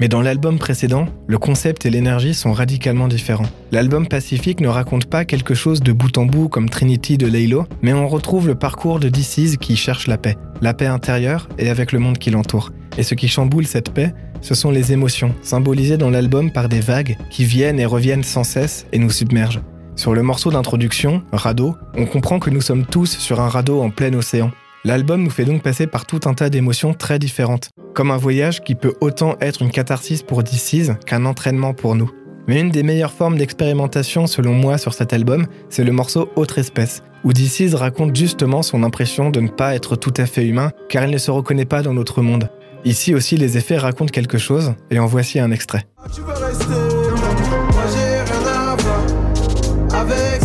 Mais 0.00 0.08
dans 0.08 0.22
l'album 0.22 0.58
précédent, 0.58 1.06
le 1.28 1.38
concept 1.38 1.86
et 1.86 1.90
l'énergie 1.90 2.34
sont 2.34 2.52
radicalement 2.52 3.06
différents. 3.06 3.46
L'album 3.70 4.08
Pacifique 4.08 4.60
ne 4.60 4.68
raconte 4.68 5.06
pas 5.06 5.24
quelque 5.24 5.54
chose 5.54 5.80
de 5.80 5.92
bout 5.92 6.18
en 6.18 6.26
bout 6.26 6.48
comme 6.48 6.68
Trinity 6.68 7.16
de 7.16 7.28
Laylo, 7.28 7.66
mais 7.80 7.92
on 7.92 8.08
retrouve 8.08 8.48
le 8.48 8.56
parcours 8.56 8.98
de 8.98 9.08
DC's 9.08 9.56
qui 9.56 9.76
cherche 9.76 10.08
la 10.08 10.18
paix, 10.18 10.36
la 10.60 10.74
paix 10.74 10.86
intérieure 10.86 11.48
et 11.58 11.70
avec 11.70 11.92
le 11.92 12.00
monde 12.00 12.18
qui 12.18 12.30
l'entoure. 12.30 12.72
Et 12.98 13.04
ce 13.04 13.14
qui 13.14 13.28
chamboule 13.28 13.66
cette 13.66 13.90
paix, 13.90 14.12
ce 14.40 14.56
sont 14.56 14.72
les 14.72 14.92
émotions, 14.92 15.32
symbolisées 15.42 15.96
dans 15.96 16.10
l'album 16.10 16.50
par 16.50 16.68
des 16.68 16.80
vagues 16.80 17.16
qui 17.30 17.44
viennent 17.44 17.78
et 17.78 17.86
reviennent 17.86 18.24
sans 18.24 18.44
cesse 18.44 18.86
et 18.92 18.98
nous 18.98 19.10
submergent. 19.10 19.62
Sur 19.96 20.12
le 20.12 20.24
morceau 20.24 20.50
d'introduction, 20.50 21.22
Radeau, 21.32 21.76
on 21.96 22.04
comprend 22.04 22.40
que 22.40 22.50
nous 22.50 22.60
sommes 22.60 22.84
tous 22.84 23.16
sur 23.16 23.40
un 23.40 23.48
radeau 23.48 23.80
en 23.80 23.90
plein 23.90 24.12
océan. 24.14 24.50
L'album 24.86 25.22
nous 25.22 25.30
fait 25.30 25.46
donc 25.46 25.62
passer 25.62 25.86
par 25.86 26.04
tout 26.04 26.20
un 26.26 26.34
tas 26.34 26.50
d'émotions 26.50 26.92
très 26.92 27.18
différentes, 27.18 27.70
comme 27.94 28.10
un 28.10 28.18
voyage 28.18 28.62
qui 28.62 28.74
peut 28.74 28.92
autant 29.00 29.36
être 29.40 29.62
une 29.62 29.70
catharsis 29.70 30.22
pour 30.22 30.42
DC's 30.42 30.92
qu'un 31.06 31.24
entraînement 31.24 31.72
pour 31.72 31.94
nous. 31.94 32.10
Mais 32.48 32.60
une 32.60 32.68
des 32.68 32.82
meilleures 32.82 33.14
formes 33.14 33.38
d'expérimentation 33.38 34.26
selon 34.26 34.52
moi 34.52 34.76
sur 34.76 34.92
cet 34.92 35.14
album, 35.14 35.46
c'est 35.70 35.84
le 35.84 35.92
morceau 35.92 36.28
Autre 36.36 36.58
espèce, 36.58 37.02
où 37.24 37.32
DC's 37.32 37.72
raconte 37.72 38.14
justement 38.14 38.62
son 38.62 38.82
impression 38.82 39.30
de 39.30 39.40
ne 39.40 39.48
pas 39.48 39.74
être 39.74 39.96
tout 39.96 40.12
à 40.18 40.26
fait 40.26 40.44
humain 40.44 40.70
car 40.90 41.04
il 41.04 41.10
ne 41.10 41.16
se 41.18 41.30
reconnaît 41.30 41.64
pas 41.64 41.80
dans 41.80 41.94
notre 41.94 42.20
monde. 42.20 42.50
Ici 42.84 43.14
aussi 43.14 43.38
les 43.38 43.56
effets 43.56 43.78
racontent 43.78 44.12
quelque 44.12 44.36
chose, 44.36 44.74
et 44.90 44.98
en 44.98 45.06
voici 45.06 45.40
un 45.40 45.50
extrait. 45.50 45.86
Avec 49.94 50.43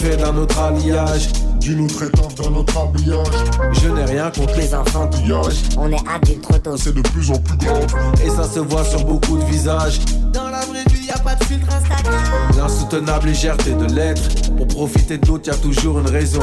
fait 0.00 0.16
d'un 0.16 0.36
autre 0.36 0.58
alliage. 0.58 1.28
D'une 1.60 1.84
autre 1.84 2.04
étoffe, 2.04 2.34
d'un 2.36 2.54
autre 2.54 2.78
habillage. 2.78 3.44
Je 3.72 3.88
n'ai 3.88 4.04
rien 4.04 4.30
contre 4.30 4.56
les 4.56 4.74
enfantillages. 4.74 5.62
On 5.76 5.90
est 5.90 6.08
adulte 6.08 6.40
trop 6.40 6.58
tôt. 6.58 6.76
C'est 6.76 6.94
de 6.94 7.02
plus 7.02 7.30
en 7.30 7.38
plus 7.38 7.58
grave. 7.58 7.86
Et 8.24 8.30
ça 8.30 8.44
se 8.44 8.60
voit 8.60 8.84
sur 8.84 9.04
beaucoup 9.04 9.36
de 9.36 9.44
visages. 9.44 10.00
Dans 10.32 10.49
vraie 10.60 10.84
vie, 10.92 11.06
y 11.06 11.10
a 11.10 11.18
pas 11.18 11.34
de 11.34 11.44
filtre 11.44 11.66
Instagram. 11.74 12.14
L'insoutenable 12.56 13.28
légèreté 13.28 13.72
de 13.72 13.86
l'être. 13.94 14.52
Pour 14.56 14.66
profiter 14.66 15.18
de 15.18 15.26
l'autre, 15.26 15.48
y 15.48 15.50
a 15.50 15.56
toujours 15.56 15.98
une 16.00 16.08
raison. 16.08 16.40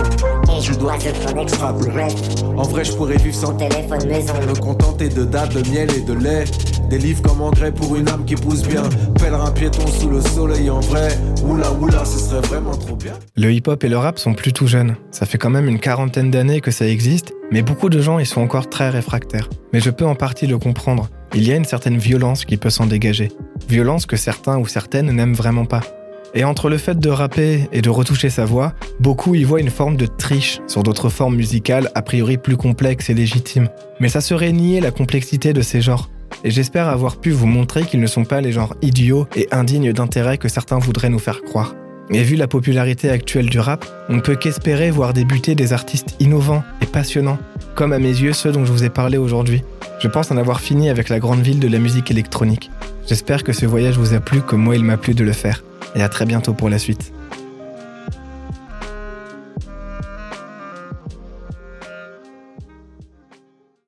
Et 0.58 0.62
je 0.62 0.74
dois 0.74 0.96
être 0.96 1.28
un 1.28 1.40
extra 1.42 1.74
pour 1.74 1.94
reste. 1.94 2.44
En 2.56 2.64
vrai, 2.64 2.84
je 2.84 2.94
pourrais 2.94 3.18
vivre 3.18 3.36
sans 3.36 3.54
Téléphone 3.54 4.08
maison. 4.08 4.34
Me 4.48 4.60
contenter 4.60 5.10
de 5.10 5.24
dates, 5.24 5.54
de 5.54 5.70
miel 5.70 5.90
et 5.96 6.02
de 6.02 6.14
lait. 6.14 6.46
Des 6.90 6.98
livres 6.98 7.22
comme 7.22 7.42
engrais 7.42 7.72
pour 7.72 7.96
une 7.96 8.08
âme 8.08 8.24
qui 8.26 8.36
pousse 8.36 8.64
bien. 8.64 8.84
Pèlerin 9.20 9.52
piéton 9.52 9.86
sous 9.88 10.10
le 10.10 10.22
soleil 10.22 10.70
en 10.70 10.80
vrai. 10.80 11.10
Oula 11.44 11.72
oula, 11.74 12.06
ce 12.06 12.18
serait 12.18 12.42
vraiment 12.48 12.76
trop 12.76 12.96
bien. 12.96 13.14
Le 13.36 13.52
hip-hop 13.52 13.84
et 13.84 13.90
le 13.90 13.98
rap 13.98 14.20
sont 14.20 14.34
plus 14.34 14.54
tout 14.54 14.68
jeunes. 14.68 14.96
Ça 15.12 15.26
fait 15.26 15.38
quand 15.38 15.50
même 15.50 15.68
une 15.68 15.80
quarantaine 15.80 16.32
d'années 16.32 16.62
que 16.62 16.72
ça 16.72 16.88
existe, 16.88 17.34
mais 17.52 17.62
beaucoup 17.62 17.90
de 17.90 18.00
gens 18.00 18.20
y 18.20 18.26
sont 18.26 18.42
encore 18.42 18.70
très 18.70 18.90
réfractaires. 18.90 19.50
Mais 19.74 19.82
je 19.82 19.90
peux 19.90 20.06
en 20.06 20.16
partie 20.16 20.48
le 20.48 20.58
comprendre. 20.58 21.10
Il 21.36 21.46
y 21.46 21.52
a 21.52 21.56
une 21.56 21.66
certaine 21.66 21.98
violence 21.98 22.46
qui 22.46 22.56
peut 22.56 22.70
s'en 22.70 22.86
dégager. 22.86 23.30
Violence 23.68 24.06
que 24.06 24.16
certains 24.16 24.58
ou 24.58 24.68
certaines 24.68 25.12
n'aiment 25.12 25.34
vraiment 25.34 25.66
pas. 25.66 25.82
Et 26.34 26.44
entre 26.44 26.70
le 26.70 26.78
fait 26.78 27.00
de 27.00 27.10
rapper 27.10 27.68
et 27.72 27.82
de 27.82 27.90
retoucher 27.90 28.30
sa 28.30 28.46
voix, 28.46 28.74
beaucoup 29.00 29.36
y 29.36 29.44
voient 29.44 29.60
une 29.60 29.70
forme 29.70 29.98
de 29.98 30.06
triche 30.06 30.60
sur 30.68 30.84
d'autres 30.84 31.10
formes 31.10 31.36
musicales 31.36 31.90
a 31.96 32.02
priori 32.02 32.38
plus 32.38 32.58
complexes 32.58 33.10
et 33.10 33.14
légitimes. 33.14 33.70
Mais 34.00 34.10
ça 34.10 34.22
serait 34.22 34.52
nier 34.52 34.80
la 34.80 34.92
complexité 34.92 35.54
de 35.54 35.62
ces 35.62 35.82
genres. 35.82 36.10
Et 36.44 36.52
j'espère 36.52 36.88
avoir 36.88 37.18
pu 37.18 37.32
vous 37.32 37.48
montrer 37.48 37.84
qu'ils 37.84 38.00
ne 38.00 38.08
sont 38.08 38.26
pas 38.26 38.42
les 38.42 38.52
genres 38.52 38.76
idiots 38.82 39.28
et 39.36 39.48
indignes 39.52 39.94
d'intérêt 39.94 40.38
que 40.38 40.48
certains 40.48 40.80
voudraient 40.80 41.10
nous 41.10 41.20
faire 41.20 41.42
croire. 41.42 41.76
Et 42.10 42.24
vu 42.24 42.36
la 42.36 42.48
popularité 42.48 43.10
actuelle 43.10 43.50
du 43.50 43.60
rap, 43.60 43.86
on 44.08 44.16
ne 44.16 44.22
peut 44.22 44.36
qu'espérer 44.36 44.92
voir 44.92 45.12
débuter 45.12 45.56
des 45.56 45.74
artistes 45.74 46.16
innovants 46.22 46.64
et 46.82 46.86
passionnants, 46.86 47.40
comme 47.76 47.92
à 47.92 48.00
mes 48.00 48.08
yeux 48.08 48.32
ceux 48.32 48.52
dont 48.52 48.64
je 48.64 48.72
vous 48.72 48.86
ai 48.86 48.90
parlé 48.90 49.18
aujourd'hui. 49.18 49.64
Je 50.00 50.08
pense 50.08 50.32
en 50.32 50.38
avoir 50.38 50.62
fini 50.62 50.90
avec 50.90 51.10
la 51.10 51.20
grande 51.20 51.42
ville 51.42 51.60
de 51.60 51.68
la 51.68 51.80
musique 51.80 52.12
électronique. 52.12 52.72
J'espère 53.08 53.46
que 53.46 53.54
ce 53.54 53.66
voyage 53.66 53.98
vous 53.98 54.14
a 54.14 54.20
plu 54.20 54.42
comme 54.42 54.62
moi 54.62 54.76
il 54.76 54.84
m'a 54.84 54.98
plu 54.98 55.14
de 55.14 55.24
le 55.24 55.32
faire. 55.32 55.64
Et 55.96 56.02
à 56.02 56.10
très 56.10 56.26
bientôt 56.26 56.54
pour 56.54 56.70
la 56.70 56.78
suite. 56.78 57.14